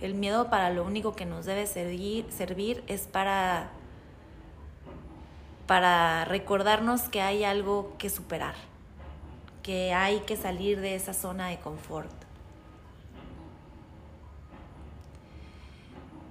El 0.00 0.14
miedo 0.14 0.50
para 0.50 0.70
lo 0.70 0.84
único 0.84 1.16
que 1.16 1.26
nos 1.26 1.46
debe 1.46 1.66
servir, 1.66 2.26
servir 2.30 2.84
es 2.86 3.06
para, 3.06 3.70
para 5.66 6.24
recordarnos 6.24 7.02
que 7.02 7.20
hay 7.20 7.44
algo 7.44 7.94
que 7.98 8.08
superar, 8.08 8.54
que 9.62 9.92
hay 9.92 10.20
que 10.20 10.36
salir 10.36 10.80
de 10.80 10.94
esa 10.94 11.12
zona 11.12 11.48
de 11.48 11.58
confort. 11.58 12.10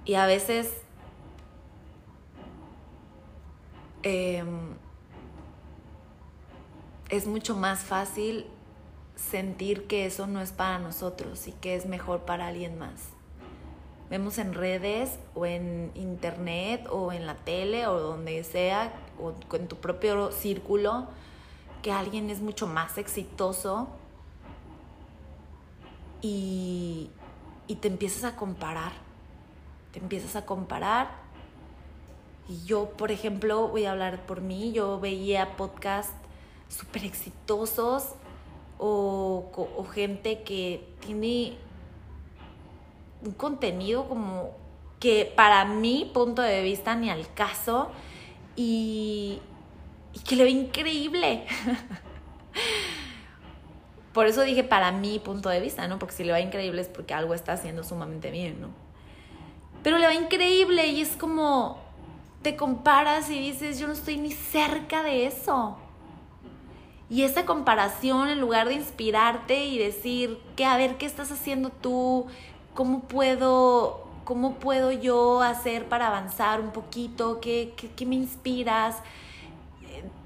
Y 0.06 0.14
a 0.14 0.26
veces 0.26 0.70
em, 4.02 4.74
es 7.10 7.26
mucho 7.26 7.56
más 7.56 7.80
fácil 7.80 8.46
sentir 9.16 9.86
que 9.86 10.06
eso 10.06 10.26
no 10.26 10.40
es 10.40 10.52
para 10.52 10.78
nosotros 10.78 11.48
y 11.48 11.52
que 11.52 11.74
es 11.74 11.86
mejor 11.86 12.20
para 12.20 12.46
alguien 12.46 12.78
más. 12.78 13.08
Vemos 14.08 14.38
en 14.38 14.54
redes 14.54 15.18
o 15.34 15.46
en 15.46 15.90
internet 15.94 16.86
o 16.90 17.12
en 17.12 17.26
la 17.26 17.34
tele 17.34 17.88
o 17.88 17.98
donde 17.98 18.44
sea 18.44 18.92
o 19.20 19.34
en 19.54 19.68
tu 19.68 19.76
propio 19.76 20.32
círculo 20.32 21.06
que 21.82 21.92
alguien 21.92 22.30
es 22.30 22.40
mucho 22.40 22.66
más 22.66 22.98
exitoso 22.98 23.88
y, 26.22 27.10
y 27.68 27.76
te 27.76 27.88
empiezas 27.88 28.24
a 28.24 28.36
comparar. 28.36 28.92
Te 29.92 30.00
empiezas 30.00 30.36
a 30.36 30.44
comparar 30.44 31.26
y 32.48 32.64
yo, 32.64 32.90
por 32.90 33.10
ejemplo, 33.10 33.68
voy 33.68 33.86
a 33.86 33.92
hablar 33.92 34.24
por 34.24 34.40
mí, 34.40 34.72
yo 34.72 35.00
veía 35.00 35.56
podcasts 35.56 36.14
súper 36.68 37.04
exitosos 37.04 38.14
o, 38.78 39.50
gente 39.92 40.42
que 40.42 40.86
tiene 41.00 41.56
un 43.24 43.32
contenido 43.32 44.08
como 44.08 44.50
que 45.00 45.32
para 45.34 45.64
mi 45.64 46.10
punto 46.12 46.42
de 46.42 46.62
vista 46.62 46.94
ni 46.94 47.08
al 47.08 47.32
caso 47.34 47.88
y, 48.56 49.40
que 50.26 50.36
le 50.36 50.44
ve 50.44 50.50
increíble. 50.50 51.44
Por 54.12 54.26
eso 54.26 54.42
dije 54.42 54.64
para 54.64 54.92
mi 54.92 55.18
punto 55.18 55.50
de 55.50 55.60
vista, 55.60 55.86
¿no? 55.88 55.98
Porque 55.98 56.14
si 56.14 56.24
le 56.24 56.32
va 56.32 56.40
increíble 56.40 56.80
es 56.80 56.88
porque 56.88 57.12
algo 57.12 57.34
está 57.34 57.52
haciendo 57.52 57.84
sumamente 57.84 58.30
bien, 58.30 58.60
¿no? 58.60 58.68
Pero 59.82 59.98
le 59.98 60.06
va 60.06 60.14
increíble 60.14 60.86
y 60.86 61.02
es 61.02 61.16
como 61.16 61.78
te 62.42 62.56
comparas 62.56 63.28
y 63.30 63.38
dices, 63.38 63.78
yo 63.78 63.86
no 63.86 63.92
estoy 63.92 64.16
ni 64.16 64.32
cerca 64.32 65.02
de 65.02 65.26
eso. 65.26 65.76
Y 67.08 67.22
esa 67.22 67.44
comparación, 67.44 68.28
en 68.28 68.40
lugar 68.40 68.68
de 68.68 68.74
inspirarte 68.74 69.64
y 69.64 69.78
decir, 69.78 70.38
que 70.56 70.64
a 70.64 70.76
ver, 70.76 70.96
¿qué 70.96 71.06
estás 71.06 71.30
haciendo 71.30 71.70
tú? 71.70 72.26
¿Cómo 72.74 73.00
puedo, 73.00 74.05
cómo 74.26 74.56
puedo 74.56 74.92
yo 74.92 75.40
hacer 75.40 75.88
para 75.88 76.08
avanzar 76.08 76.60
un 76.60 76.72
poquito? 76.72 77.40
¿Qué, 77.40 77.72
qué, 77.96 78.04
me 78.04 78.16
inspiras? 78.16 78.96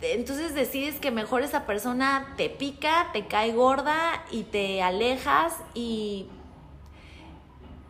Entonces 0.00 0.54
decides 0.56 0.98
que 0.98 1.12
mejor 1.12 1.42
esa 1.42 1.66
persona 1.66 2.34
te 2.36 2.50
pica, 2.50 3.10
te 3.12 3.28
cae 3.28 3.52
gorda 3.52 4.24
y 4.32 4.42
te 4.42 4.82
alejas 4.82 5.54
y, 5.74 6.26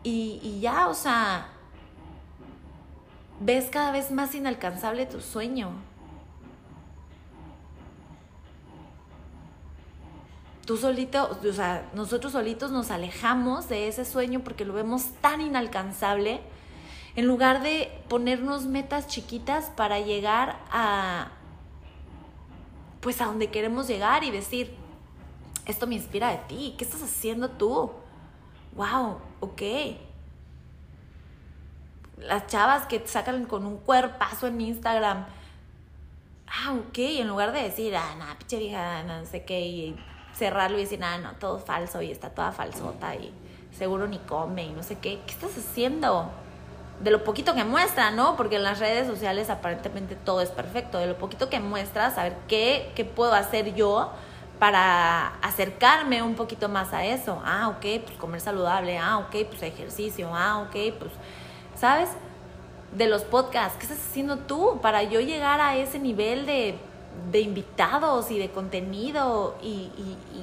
y, 0.03 0.39
y 0.43 0.59
ya, 0.59 0.87
o 0.87 0.93
sea, 0.93 1.47
ves 3.39 3.69
cada 3.71 3.91
vez 3.91 4.11
más 4.11 4.35
inalcanzable 4.35 5.07
tu 5.07 5.21
sueño. 5.21 5.71
Tú 10.65 10.77
solito, 10.77 11.37
o 11.43 11.53
sea, 11.53 11.89
nosotros 11.93 12.33
solitos 12.33 12.71
nos 12.71 12.91
alejamos 12.91 13.67
de 13.69 13.87
ese 13.87 14.05
sueño 14.05 14.41
porque 14.41 14.65
lo 14.65 14.73
vemos 14.73 15.05
tan 15.21 15.41
inalcanzable, 15.41 16.41
en 17.15 17.27
lugar 17.27 17.61
de 17.61 17.91
ponernos 18.07 18.65
metas 18.65 19.07
chiquitas 19.07 19.65
para 19.69 19.99
llegar 19.99 20.59
a, 20.71 21.31
pues 23.01 23.19
a 23.21 23.25
donde 23.25 23.49
queremos 23.49 23.87
llegar 23.87 24.23
y 24.23 24.31
decir, 24.31 24.75
esto 25.65 25.87
me 25.87 25.95
inspira 25.95 26.29
de 26.29 26.37
ti, 26.37 26.75
¿qué 26.77 26.83
estás 26.83 27.03
haciendo 27.03 27.49
tú? 27.49 27.91
Wow, 28.73 29.19
ok. 29.41 29.61
Las 32.17 32.47
chavas 32.47 32.85
que 32.85 33.05
sacan 33.07 33.45
con 33.45 33.65
un 33.65 33.77
cuerpazo 33.77 34.47
en 34.47 34.61
Instagram, 34.61 35.25
ah, 36.47 36.73
ok, 36.73 36.97
en 36.97 37.27
lugar 37.27 37.51
de 37.51 37.63
decir, 37.63 37.95
ah, 37.95 38.15
nada, 38.17 38.37
pinche 38.37 38.57
vieja, 38.57 39.03
no 39.03 39.25
sé 39.25 39.43
qué, 39.43 39.59
y 39.61 39.95
cerrarlo 40.35 40.77
y 40.77 40.81
decir, 40.81 41.03
ah, 41.03 41.17
no, 41.17 41.33
todo 41.33 41.59
falso 41.59 42.01
y 42.01 42.11
está 42.11 42.29
toda 42.29 42.51
falsota 42.51 43.15
y 43.15 43.33
seguro 43.77 44.07
ni 44.07 44.19
come 44.19 44.65
y 44.65 44.71
no 44.71 44.83
sé 44.83 44.97
qué. 44.97 45.19
¿Qué 45.25 45.31
estás 45.31 45.57
haciendo? 45.57 46.29
De 47.01 47.09
lo 47.09 47.23
poquito 47.23 47.55
que 47.55 47.63
muestra, 47.63 48.11
¿no? 48.11 48.35
Porque 48.35 48.57
en 48.57 48.63
las 48.63 48.79
redes 48.79 49.07
sociales 49.07 49.49
aparentemente 49.49 50.15
todo 50.15 50.41
es 50.41 50.49
perfecto. 50.49 50.97
De 50.97 51.07
lo 51.07 51.17
poquito 51.17 51.49
que 51.49 51.59
muestra, 51.59 52.11
saber 52.11 52.35
qué, 52.47 52.91
qué 52.95 53.05
puedo 53.05 53.33
hacer 53.33 53.73
yo 53.73 54.11
para 54.59 55.29
acercarme 55.41 56.21
un 56.21 56.35
poquito 56.35 56.69
más 56.69 56.93
a 56.93 57.03
eso. 57.03 57.41
Ah, 57.43 57.69
ok, 57.69 58.03
pues 58.03 58.17
comer 58.19 58.41
saludable. 58.41 58.99
Ah, 58.99 59.17
ok, 59.17 59.47
pues 59.49 59.63
ejercicio. 59.63 60.29
Ah, 60.31 60.59
ok, 60.59 60.93
pues, 60.99 61.11
¿sabes? 61.75 62.09
De 62.95 63.07
los 63.07 63.23
podcasts, 63.23 63.77
¿qué 63.79 63.85
estás 63.85 63.97
haciendo 63.97 64.37
tú 64.37 64.79
para 64.81 65.01
yo 65.01 65.19
llegar 65.21 65.59
a 65.61 65.75
ese 65.77 65.97
nivel 65.97 66.45
de 66.45 66.77
de 67.31 67.39
invitados 67.41 68.29
y 68.31 68.37
de 68.37 68.49
contenido 68.49 69.55
y, 69.61 69.89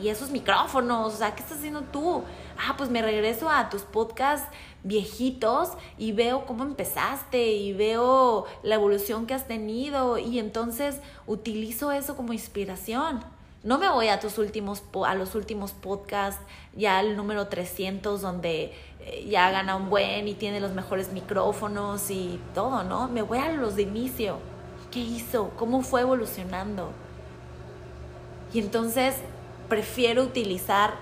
esos 0.08 0.30
micrófonos, 0.30 1.12
o 1.12 1.16
sea, 1.16 1.34
¿qué 1.34 1.42
estás 1.42 1.58
haciendo 1.58 1.82
tú? 1.82 2.22
Ah, 2.56 2.74
pues 2.78 2.88
me 2.88 3.02
regreso 3.02 3.50
a 3.50 3.68
tus 3.68 3.82
podcasts 3.82 4.48
viejitos 4.84 5.70
y 5.98 6.12
veo 6.12 6.46
cómo 6.46 6.64
empezaste 6.64 7.52
y 7.52 7.74
veo 7.74 8.46
la 8.62 8.76
evolución 8.76 9.26
que 9.26 9.34
has 9.34 9.46
tenido 9.46 10.16
y 10.16 10.38
entonces 10.38 11.00
utilizo 11.26 11.92
eso 11.92 12.16
como 12.16 12.32
inspiración. 12.32 13.22
No 13.64 13.76
me 13.76 13.90
voy 13.90 14.08
a 14.08 14.20
tus 14.20 14.38
últimos 14.38 14.82
a 15.04 15.14
los 15.14 15.34
últimos 15.34 15.72
podcasts, 15.72 16.40
ya 16.74 17.00
el 17.00 17.16
número 17.16 17.48
300 17.48 18.22
donde 18.22 18.72
eh, 19.00 19.26
ya 19.28 19.50
gana 19.50 19.76
un 19.76 19.90
buen 19.90 20.28
y 20.28 20.34
tiene 20.34 20.60
los 20.60 20.72
mejores 20.72 21.12
micrófonos 21.12 22.08
y 22.10 22.40
todo, 22.54 22.84
¿no? 22.84 23.08
Me 23.08 23.20
voy 23.20 23.38
a 23.38 23.50
los 23.52 23.76
de 23.76 23.82
inicio 23.82 24.38
¿Qué 24.90 25.00
hizo? 25.00 25.50
¿Cómo 25.56 25.82
fue 25.82 26.00
evolucionando? 26.00 26.92
Y 28.52 28.60
entonces 28.60 29.16
prefiero 29.68 30.22
utilizar 30.22 30.94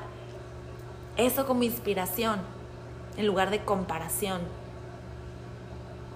eso 1.17 1.47
como 1.47 1.63
inspiración 1.63 2.41
en 3.17 3.27
lugar 3.27 3.51
de 3.51 3.65
comparación. 3.65 4.41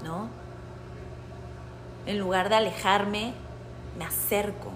¿No? 0.04 0.28
En 2.06 2.18
lugar 2.18 2.48
de 2.48 2.56
alejarme, 2.56 3.34
me 3.98 4.04
acerco. 4.04 4.72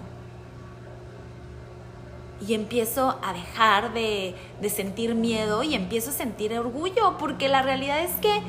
Y 2.47 2.53
empiezo 2.53 3.17
a 3.23 3.33
dejar 3.33 3.93
de, 3.93 4.35
de, 4.61 4.69
sentir 4.69 5.15
miedo 5.15 5.63
y 5.63 5.73
empiezo 5.73 6.11
a 6.11 6.13
sentir 6.13 6.57
orgullo, 6.57 7.17
porque 7.17 7.49
la 7.49 7.61
realidad 7.61 7.99
es 7.99 8.11
que 8.17 8.41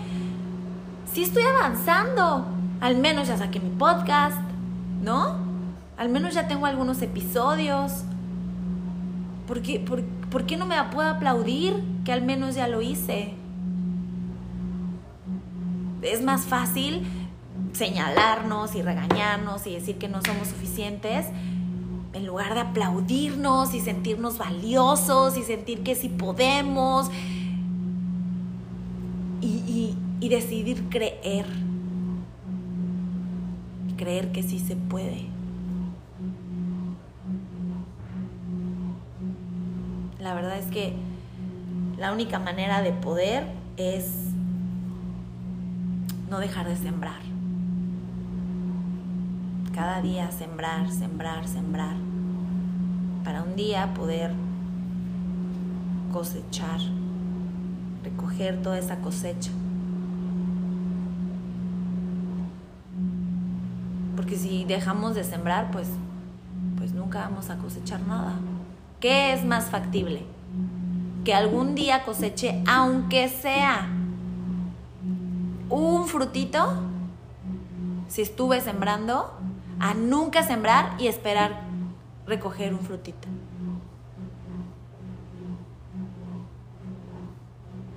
sí 1.13 1.23
estoy 1.23 1.45
avanzando, 1.45 2.45
al 2.81 2.97
menos 2.97 3.29
ya 3.29 3.37
saqué 3.37 3.61
mi 3.61 3.71
podcast, 3.71 4.39
¿no? 5.03 5.37
Al 5.97 6.09
menos 6.09 6.35
ya 6.35 6.47
tengo 6.47 6.67
algunos 6.67 7.01
episodios. 7.03 8.05
¿Por 9.47 9.63
qué, 9.63 9.81
por, 9.81 10.45
qué 10.45 10.57
no 10.57 10.67
me 10.67 10.77
puedo 10.93 11.09
aplaudir 11.09 11.83
que 12.05 12.13
al 12.13 12.23
menos 12.23 12.55
ya 12.55 12.69
lo 12.69 12.83
hice? 12.83 13.35
Es 16.03 16.23
más 16.23 16.45
fácil 16.45 17.07
señalarnos 17.73 18.75
y 18.75 18.83
regañarnos 18.83 19.67
y 19.67 19.75
decir 19.75 19.99
que 19.99 20.09
no 20.09 20.21
somos 20.23 20.49
suficientes, 20.49 21.27
en 22.13 22.27
lugar 22.27 22.55
de 22.55 22.61
aplaudirnos 22.61 23.75
y 23.75 23.81
sentirnos 23.81 24.39
valiosos 24.39 25.37
y 25.37 25.43
sentir 25.43 25.83
que 25.83 25.95
sí 25.95 26.09
podemos 26.09 27.11
y, 29.41 29.95
y 30.21 30.29
decidir 30.29 30.89
creer, 30.89 31.47
creer 33.97 34.33
que 34.33 34.43
sí 34.43 34.59
se 34.59 34.77
puede. 34.77 35.27
La 40.21 40.35
verdad 40.35 40.59
es 40.59 40.67
que 40.67 40.95
la 41.99 42.13
única 42.13 42.39
manera 42.39 42.83
de 42.83 42.93
poder 42.93 43.47
es 43.77 44.11
no 46.29 46.39
dejar 46.41 46.69
de 46.69 46.77
sembrar. 46.77 47.21
Cada 49.75 50.01
día 50.03 50.31
sembrar, 50.31 50.91
sembrar, 50.91 51.47
sembrar. 51.47 51.97
Para 53.25 53.43
un 53.43 53.57
día 53.57 53.93
poder 53.95 54.33
cosechar, 56.13 56.81
recoger 58.03 58.63
toda 58.63 58.79
esa 58.79 58.97
cosecha. 58.99 59.51
Porque 64.17 64.37
si 64.37 64.65
dejamos 64.65 65.15
de 65.15 65.23
sembrar, 65.23 65.71
pues, 65.71 65.89
pues 66.79 66.93
nunca 66.93 67.21
vamos 67.21 67.51
a 67.51 67.59
cosechar 67.59 68.01
nada. 68.01 68.35
¿Qué 69.01 69.35
es 69.35 69.45
más 69.45 69.67
factible? 69.67 70.25
Que 71.25 71.35
algún 71.35 71.75
día 71.75 72.05
coseche, 72.05 72.63
aunque 72.67 73.29
sea 73.29 73.89
un 75.69 76.07
frutito, 76.07 76.75
si 78.09 78.23
estuve 78.23 78.61
sembrando, 78.61 79.33
a 79.79 79.95
nunca 79.95 80.43
sembrar 80.43 80.95
y 80.99 81.09
esperar 81.09 81.61
recoger 82.27 82.73
un 82.73 82.81
frutito. 82.81 83.29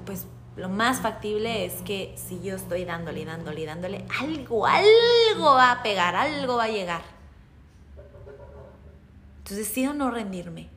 Pues 0.06 0.26
lo 0.60 0.68
más 0.68 1.00
factible 1.00 1.66
es 1.66 1.82
que 1.84 2.14
si 2.18 2.42
yo 2.42 2.58
estoy 2.58 2.84
dándole, 2.84 3.24
dándole, 3.24 3.66
dándole, 3.66 4.06
algo, 4.20 4.66
algo 4.68 5.54
va 5.54 5.72
a 5.72 5.84
pegar, 5.84 6.16
algo 6.16 6.58
va 6.58 6.66
a 6.66 6.70
llegar. 6.70 7.02
Entonces 9.38 9.70
decido 9.70 9.94
no 9.94 10.12
rendirme. 10.12 10.68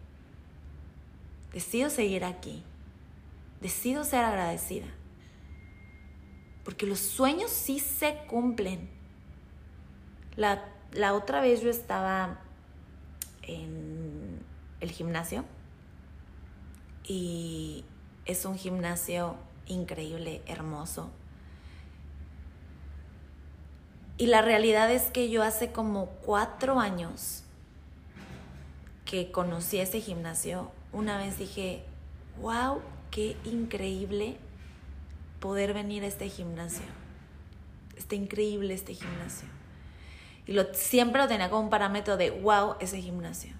Decido 1.52 1.90
seguir 1.90 2.24
aquí. 2.24 2.62
Decido 3.60 4.04
ser 4.04 4.24
agradecida. 4.24 4.86
Porque 6.64 6.86
los 6.86 7.00
sueños 7.00 7.50
sí 7.50 7.80
se 7.80 8.18
cumplen. 8.28 8.88
La, 10.36 10.64
la 10.92 11.12
otra 11.14 11.40
vez 11.40 11.60
yo 11.60 11.70
estaba 11.70 12.38
en 13.42 14.44
el 14.78 14.90
gimnasio 14.92 15.44
y 17.02 17.84
es 18.26 18.44
un 18.44 18.56
gimnasio 18.56 19.36
increíble, 19.66 20.42
hermoso. 20.46 21.10
Y 24.18 24.26
la 24.26 24.42
realidad 24.42 24.90
es 24.90 25.10
que 25.10 25.30
yo 25.30 25.42
hace 25.42 25.72
como 25.72 26.06
cuatro 26.06 26.78
años 26.78 27.42
que 29.04 29.32
conocí 29.32 29.78
ese 29.78 30.00
gimnasio, 30.00 30.70
una 30.92 31.18
vez 31.18 31.38
dije, 31.38 31.82
wow, 32.40 32.80
qué 33.10 33.36
increíble 33.44 34.36
poder 35.40 35.74
venir 35.74 36.04
a 36.04 36.06
este 36.06 36.28
gimnasio. 36.28 36.86
Está 37.96 38.14
increíble 38.14 38.74
este 38.74 38.94
gimnasio. 38.94 39.48
Y 40.46 40.52
lo, 40.52 40.72
siempre 40.72 41.20
lo 41.20 41.28
tenía 41.28 41.50
como 41.50 41.62
un 41.64 41.70
parámetro 41.70 42.16
de, 42.16 42.30
wow, 42.30 42.76
ese 42.80 43.00
gimnasio. 43.00 43.52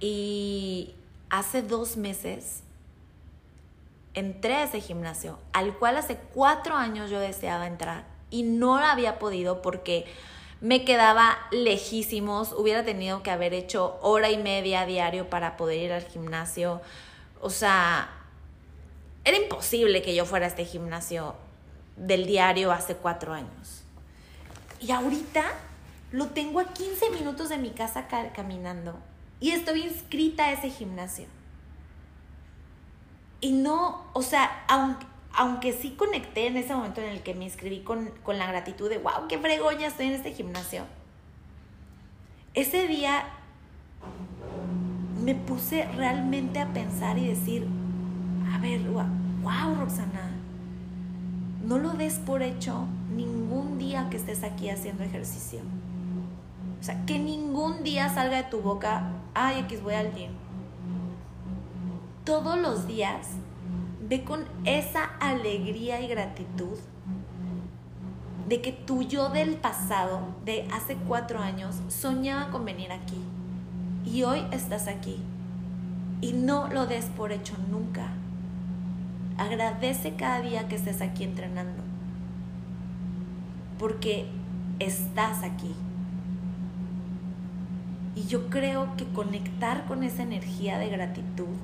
Y 0.00 0.94
hace 1.30 1.62
dos 1.62 1.96
meses 1.96 2.62
entré 4.18 4.54
a 4.54 4.64
ese 4.64 4.80
gimnasio, 4.80 5.38
al 5.52 5.74
cual 5.76 5.96
hace 5.96 6.16
cuatro 6.34 6.74
años 6.74 7.10
yo 7.10 7.20
deseaba 7.20 7.66
entrar 7.66 8.04
y 8.30 8.42
no 8.42 8.78
lo 8.78 8.86
había 8.86 9.18
podido 9.18 9.62
porque 9.62 10.06
me 10.60 10.84
quedaba 10.84 11.38
lejísimos, 11.50 12.52
hubiera 12.52 12.84
tenido 12.84 13.22
que 13.22 13.30
haber 13.30 13.54
hecho 13.54 13.98
hora 14.02 14.30
y 14.30 14.38
media 14.38 14.86
diario 14.86 15.30
para 15.30 15.56
poder 15.56 15.78
ir 15.78 15.92
al 15.92 16.02
gimnasio. 16.02 16.80
O 17.40 17.50
sea, 17.50 18.10
era 19.24 19.36
imposible 19.36 20.02
que 20.02 20.14
yo 20.14 20.26
fuera 20.26 20.46
a 20.46 20.48
este 20.48 20.64
gimnasio 20.64 21.36
del 21.96 22.26
diario 22.26 22.72
hace 22.72 22.96
cuatro 22.96 23.32
años. 23.32 23.82
Y 24.80 24.90
ahorita 24.90 25.44
lo 26.10 26.26
tengo 26.28 26.60
a 26.60 26.72
15 26.72 27.10
minutos 27.10 27.48
de 27.48 27.58
mi 27.58 27.70
casa 27.70 28.08
caminando 28.34 28.98
y 29.40 29.50
estoy 29.50 29.82
inscrita 29.82 30.46
a 30.46 30.52
ese 30.52 30.70
gimnasio. 30.70 31.26
Y 33.40 33.52
no, 33.52 34.04
o 34.12 34.22
sea, 34.22 34.64
aunque, 34.68 35.06
aunque 35.32 35.72
sí 35.72 35.90
conecté 35.90 36.46
en 36.48 36.56
ese 36.56 36.74
momento 36.74 37.00
en 37.00 37.08
el 37.08 37.22
que 37.22 37.34
me 37.34 37.44
inscribí 37.44 37.80
con, 37.80 38.10
con 38.22 38.38
la 38.38 38.46
gratitud 38.46 38.88
de, 38.88 38.98
wow, 38.98 39.28
qué 39.28 39.38
fregoña 39.38 39.86
estoy 39.86 40.06
en 40.06 40.14
este 40.14 40.32
gimnasio. 40.32 40.84
Ese 42.54 42.88
día 42.88 43.24
me 45.22 45.34
puse 45.34 45.84
realmente 45.92 46.58
a 46.58 46.72
pensar 46.72 47.18
y 47.18 47.28
decir, 47.28 47.66
a 48.52 48.58
ver, 48.58 48.80
wow, 48.80 49.74
Roxana, 49.78 50.30
no 51.64 51.78
lo 51.78 51.90
des 51.90 52.14
por 52.14 52.42
hecho 52.42 52.86
ningún 53.14 53.78
día 53.78 54.08
que 54.10 54.16
estés 54.16 54.42
aquí 54.42 54.70
haciendo 54.70 55.04
ejercicio. 55.04 55.60
O 56.80 56.82
sea, 56.82 57.04
que 57.04 57.18
ningún 57.18 57.82
día 57.82 58.08
salga 58.08 58.38
de 58.38 58.44
tu 58.44 58.60
boca, 58.60 59.12
ay, 59.34 59.60
X 59.60 59.82
voy 59.82 59.94
al 59.94 60.14
gym. 60.14 60.30
Todos 62.28 62.58
los 62.58 62.86
días 62.86 63.26
ve 64.06 64.22
con 64.22 64.44
esa 64.66 65.04
alegría 65.18 66.02
y 66.02 66.08
gratitud 66.08 66.76
de 68.46 68.60
que 68.60 68.70
tu 68.70 69.02
yo 69.02 69.30
del 69.30 69.56
pasado, 69.56 70.20
de 70.44 70.68
hace 70.70 70.96
cuatro 70.96 71.38
años, 71.38 71.76
soñaba 71.88 72.50
con 72.50 72.66
venir 72.66 72.92
aquí. 72.92 73.16
Y 74.04 74.24
hoy 74.24 74.44
estás 74.52 74.88
aquí. 74.88 75.22
Y 76.20 76.34
no 76.34 76.68
lo 76.68 76.84
des 76.84 77.06
por 77.06 77.32
hecho 77.32 77.54
nunca. 77.70 78.08
Agradece 79.38 80.12
cada 80.16 80.42
día 80.42 80.68
que 80.68 80.76
estés 80.76 81.00
aquí 81.00 81.24
entrenando. 81.24 81.82
Porque 83.78 84.26
estás 84.80 85.42
aquí. 85.42 85.74
Y 88.14 88.26
yo 88.26 88.50
creo 88.50 88.98
que 88.98 89.06
conectar 89.06 89.86
con 89.86 90.02
esa 90.02 90.24
energía 90.24 90.76
de 90.76 90.90
gratitud 90.90 91.56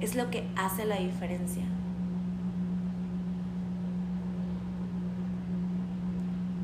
es 0.00 0.14
lo 0.14 0.30
que 0.30 0.48
hace 0.56 0.84
la 0.84 0.96
diferencia. 0.96 1.64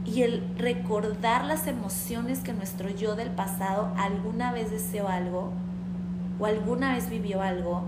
Y 0.05 0.23
el 0.23 0.43
recordar 0.57 1.45
las 1.45 1.67
emociones 1.67 2.41
que 2.41 2.53
nuestro 2.53 2.89
yo 2.89 3.17
del 3.17 3.31
pasado 3.31 3.93
alguna 3.99 4.53
vez 4.53 4.71
deseó 4.71 5.09
algo 5.09 5.53
o 6.39 6.47
alguna 6.47 6.95
vez 6.95 7.11
vivió 7.11 7.43
algo, 7.43 7.83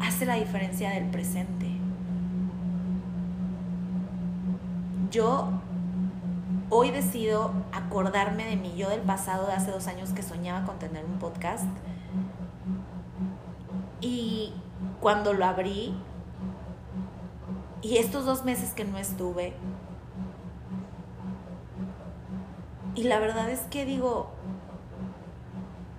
hace 0.00 0.26
la 0.26 0.34
diferencia 0.34 0.90
del 0.90 1.10
presente. 1.10 1.68
Yo 5.10 5.50
hoy 6.70 6.90
decido 6.90 7.52
acordarme 7.72 8.46
de 8.46 8.56
mi 8.56 8.74
yo 8.76 8.88
del 8.88 9.02
pasado 9.02 9.46
de 9.46 9.52
hace 9.52 9.70
dos 9.70 9.86
años 9.86 10.10
que 10.10 10.22
soñaba 10.22 10.64
con 10.64 10.78
tener 10.78 11.04
un 11.04 11.18
podcast. 11.18 11.66
Y 14.02 14.52
cuando 15.00 15.32
lo 15.32 15.46
abrí, 15.46 15.94
y 17.80 17.96
estos 17.96 18.26
dos 18.26 18.44
meses 18.44 18.74
que 18.74 18.84
no 18.84 18.98
estuve, 18.98 19.54
y 22.94 23.04
la 23.04 23.18
verdad 23.18 23.48
es 23.48 23.60
que 23.60 23.86
digo, 23.86 24.30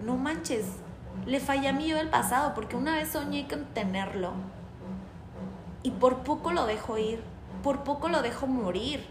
no 0.06 0.18
manches, 0.18 0.66
le 1.26 1.40
fallé 1.40 1.70
a 1.70 1.74
mí 1.74 1.88
yo 1.88 1.96
del 1.96 2.10
pasado, 2.10 2.54
porque 2.54 2.76
una 2.76 2.94
vez 2.94 3.10
soñé 3.10 3.48
con 3.48 3.66
tenerlo 3.74 4.34
y 5.82 5.92
por 5.92 6.20
poco 6.20 6.52
lo 6.52 6.66
dejo 6.66 6.98
ir, 6.98 7.24
por 7.64 7.84
poco 7.84 8.10
lo 8.10 8.22
dejo 8.22 8.48
morir, 8.48 9.06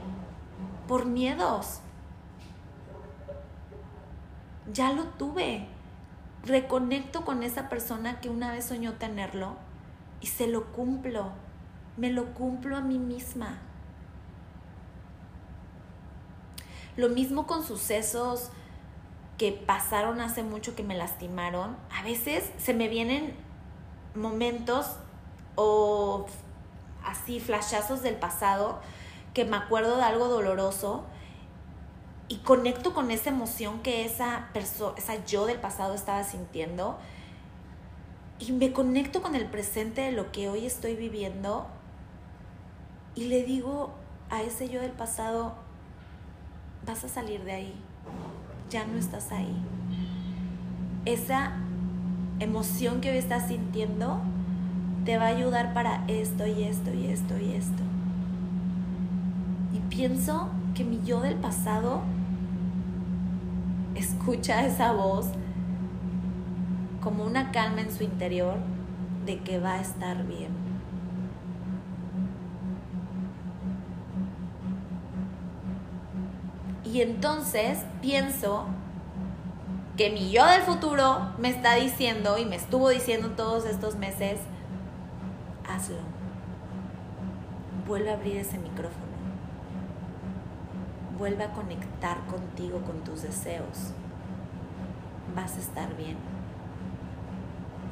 por 0.86 1.06
miedos. 1.06 1.80
Ya 4.72 4.92
lo 4.92 5.04
tuve. 5.04 5.66
Reconecto 6.44 7.24
con 7.24 7.42
esa 7.42 7.68
persona 7.68 8.20
que 8.20 8.28
una 8.28 8.52
vez 8.52 8.64
soñó 8.64 8.94
tenerlo 8.94 9.56
y 10.20 10.26
se 10.26 10.46
lo 10.48 10.72
cumplo. 10.72 11.30
Me 11.96 12.10
lo 12.10 12.34
cumplo 12.34 12.76
a 12.76 12.80
mí 12.80 12.98
misma. 12.98 13.58
Lo 16.96 17.08
mismo 17.08 17.46
con 17.46 17.64
sucesos 17.64 18.50
que 19.38 19.52
pasaron 19.52 20.20
hace 20.20 20.42
mucho 20.42 20.76
que 20.76 20.82
me 20.82 20.96
lastimaron, 20.96 21.76
a 21.90 22.02
veces 22.02 22.50
se 22.58 22.74
me 22.74 22.88
vienen 22.88 23.34
momentos 24.14 24.96
o 25.54 26.26
así 27.04 27.40
flashazos 27.40 28.02
del 28.02 28.16
pasado 28.16 28.80
que 29.34 29.44
me 29.44 29.56
acuerdo 29.56 29.96
de 29.96 30.04
algo 30.04 30.28
doloroso 30.28 31.04
y 32.28 32.38
conecto 32.38 32.94
con 32.94 33.10
esa 33.10 33.30
emoción 33.30 33.80
que 33.80 34.04
esa 34.04 34.48
persona, 34.52 34.94
esa 34.96 35.24
yo 35.24 35.46
del 35.46 35.58
pasado 35.58 35.94
estaba 35.94 36.24
sintiendo 36.24 36.98
y 38.38 38.52
me 38.52 38.72
conecto 38.72 39.22
con 39.22 39.34
el 39.34 39.46
presente 39.46 40.00
de 40.00 40.12
lo 40.12 40.32
que 40.32 40.48
hoy 40.48 40.66
estoy 40.66 40.96
viviendo 40.96 41.66
y 43.14 43.24
le 43.24 43.44
digo 43.44 43.90
a 44.30 44.42
ese 44.42 44.68
yo 44.68 44.80
del 44.80 44.92
pasado, 44.92 45.54
vas 46.86 47.04
a 47.04 47.08
salir 47.08 47.44
de 47.44 47.52
ahí, 47.52 47.74
ya 48.70 48.86
no 48.86 48.98
estás 48.98 49.30
ahí. 49.30 49.54
Esa 51.04 51.52
emoción 52.40 53.00
que 53.00 53.10
hoy 53.10 53.18
estás 53.18 53.48
sintiendo 53.48 54.20
te 55.04 55.18
va 55.18 55.24
a 55.24 55.28
ayudar 55.28 55.74
para 55.74 56.04
esto 56.08 56.46
y 56.46 56.64
esto 56.64 56.92
y 56.92 57.06
esto 57.06 57.38
y 57.38 57.52
esto. 57.52 57.82
Y 59.74 59.80
pienso 59.94 60.48
que 60.74 60.84
mi 60.84 61.00
yo 61.04 61.20
del 61.20 61.36
pasado 61.36 62.02
escucha 63.94 64.64
esa 64.64 64.92
voz 64.92 65.26
como 67.02 67.24
una 67.24 67.50
calma 67.50 67.80
en 67.82 67.90
su 67.90 68.04
interior 68.04 68.56
de 69.26 69.40
que 69.40 69.58
va 69.58 69.74
a 69.74 69.80
estar 69.80 70.24
bien. 70.24 70.50
Y 76.84 77.00
entonces 77.00 77.78
pienso 78.00 78.66
que 79.96 80.10
mi 80.10 80.30
yo 80.30 80.46
del 80.46 80.62
futuro 80.62 81.32
me 81.38 81.48
está 81.48 81.74
diciendo 81.74 82.38
y 82.38 82.44
me 82.44 82.56
estuvo 82.56 82.88
diciendo 82.88 83.30
todos 83.30 83.64
estos 83.66 83.96
meses, 83.96 84.40
hazlo. 85.68 85.96
Vuelve 87.86 88.10
a 88.10 88.14
abrir 88.14 88.36
ese 88.36 88.58
micrófono. 88.58 89.11
Vuelve 91.22 91.44
a 91.44 91.52
conectar 91.52 92.18
contigo, 92.26 92.80
con 92.80 93.04
tus 93.04 93.22
deseos. 93.22 93.92
Vas 95.36 95.54
a 95.56 95.60
estar 95.60 95.96
bien. 95.96 96.16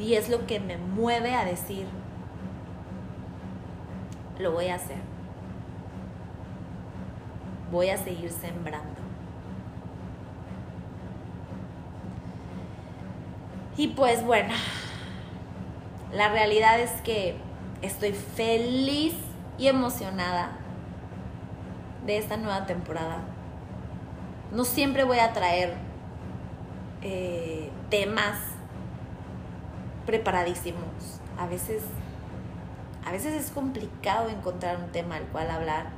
Y 0.01 0.14
es 0.14 0.28
lo 0.28 0.49
que 0.49 0.59
me 0.59 0.76
mueve 0.78 1.37
a 1.37 1.45
decir, 1.45 1.87
lo 4.41 4.51
voy 4.51 4.66
a 4.66 4.74
hacer. 4.74 4.97
Voy 7.70 7.91
a 7.91 7.99
seguir 7.99 8.33
sembrando. 8.33 9.01
Y 13.76 13.87
pues 13.87 14.24
bueno, 14.24 14.55
la 16.12 16.31
realidad 16.31 16.81
es 16.81 16.91
que 17.03 17.37
estoy 17.81 18.12
feliz 18.12 19.14
y 19.57 19.68
emocionada 19.68 20.60
de 22.11 22.19
esta 22.19 22.37
nueva 22.37 22.67
temporada. 22.67 23.23
No 24.53 24.65
siempre 24.65 25.05
voy 25.05 25.21
a 25.21 25.33
traer 25.33 25.75
eh, 27.03 27.71
temas 27.89 28.37
preparadísimos. 30.07 31.21
A 31.39 31.47
veces, 31.47 31.85
a 33.07 33.13
veces 33.13 33.35
es 33.35 33.53
complicado 33.53 34.29
encontrar 34.29 34.79
un 34.79 34.91
tema 34.91 35.17
al 35.17 35.25
cual 35.27 35.51
hablar. 35.51 35.91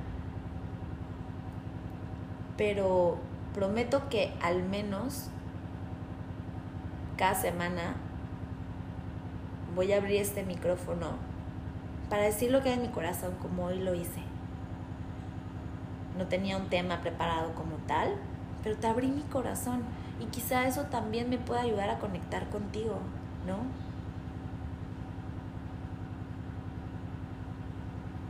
Pero 2.59 3.17
prometo 3.55 4.11
que 4.11 4.35
al 4.43 4.63
menos 4.63 5.29
cada 7.17 7.35
semana 7.35 7.95
voy 9.75 9.93
a 9.93 9.97
abrir 9.97 10.21
este 10.21 10.45
micrófono 10.45 11.13
para 12.11 12.25
decir 12.25 12.51
lo 12.51 12.63
que 12.63 12.69
hay 12.69 12.75
en 12.75 12.83
mi 12.83 12.89
corazón 12.89 13.35
como 13.41 13.65
hoy 13.65 13.79
lo 13.79 13.95
hice. 13.95 14.32
No 16.17 16.27
tenía 16.27 16.57
un 16.57 16.69
tema 16.69 17.01
preparado 17.01 17.55
como 17.55 17.77
tal, 17.87 18.15
pero 18.63 18.77
te 18.77 18.87
abrí 18.87 19.09
mi 19.09 19.23
corazón 19.23 19.83
y 20.21 20.27
quizá 20.27 20.67
eso 20.67 20.85
también 20.85 21.31
me 21.31 21.39
pueda 21.39 21.63
ayudar 21.63 21.91
a 21.91 21.99
conectar 21.99 22.49
contigo, 22.51 22.99
¿no? 23.47 23.59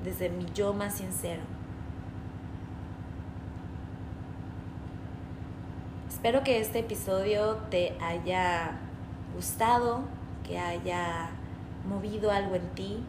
Desde 0.05 0.31
mi 0.31 0.47
yo 0.55 0.73
más 0.73 0.95
sincero. 0.95 1.43
Espero 6.09 6.45
que 6.45 6.61
este 6.61 6.79
episodio 6.79 7.57
te 7.69 7.97
haya 8.01 8.79
gustado, 9.35 10.03
que 10.45 10.59
haya 10.59 11.31
movido 11.89 12.31
algo 12.31 12.55
en 12.55 12.69
ti. 12.75 13.05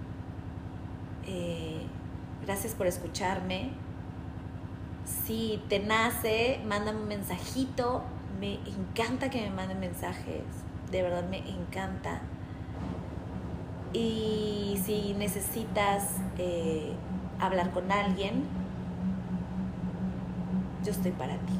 Eh, 1.27 1.83
gracias 2.43 2.73
por 2.73 2.87
escucharme. 2.87 3.82
Si 5.05 5.61
te 5.69 5.79
nace, 5.79 6.61
mándame 6.65 7.01
un 7.01 7.07
mensajito. 7.07 8.03
Me 8.39 8.55
encanta 8.55 9.29
que 9.29 9.41
me 9.41 9.49
manden 9.49 9.79
mensajes. 9.79 10.43
De 10.91 11.01
verdad 11.01 11.23
me 11.29 11.39
encanta. 11.49 12.21
Y 13.93 14.79
si 14.83 15.13
necesitas 15.13 16.15
eh, 16.37 16.93
hablar 17.39 17.71
con 17.71 17.91
alguien, 17.91 18.43
yo 20.83 20.91
estoy 20.91 21.11
para 21.11 21.33
ti. 21.33 21.53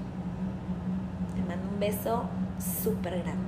Te 1.35 1.41
mando 1.43 1.69
un 1.69 1.79
beso 1.79 2.25
súper 2.59 3.21
grande. 3.23 3.42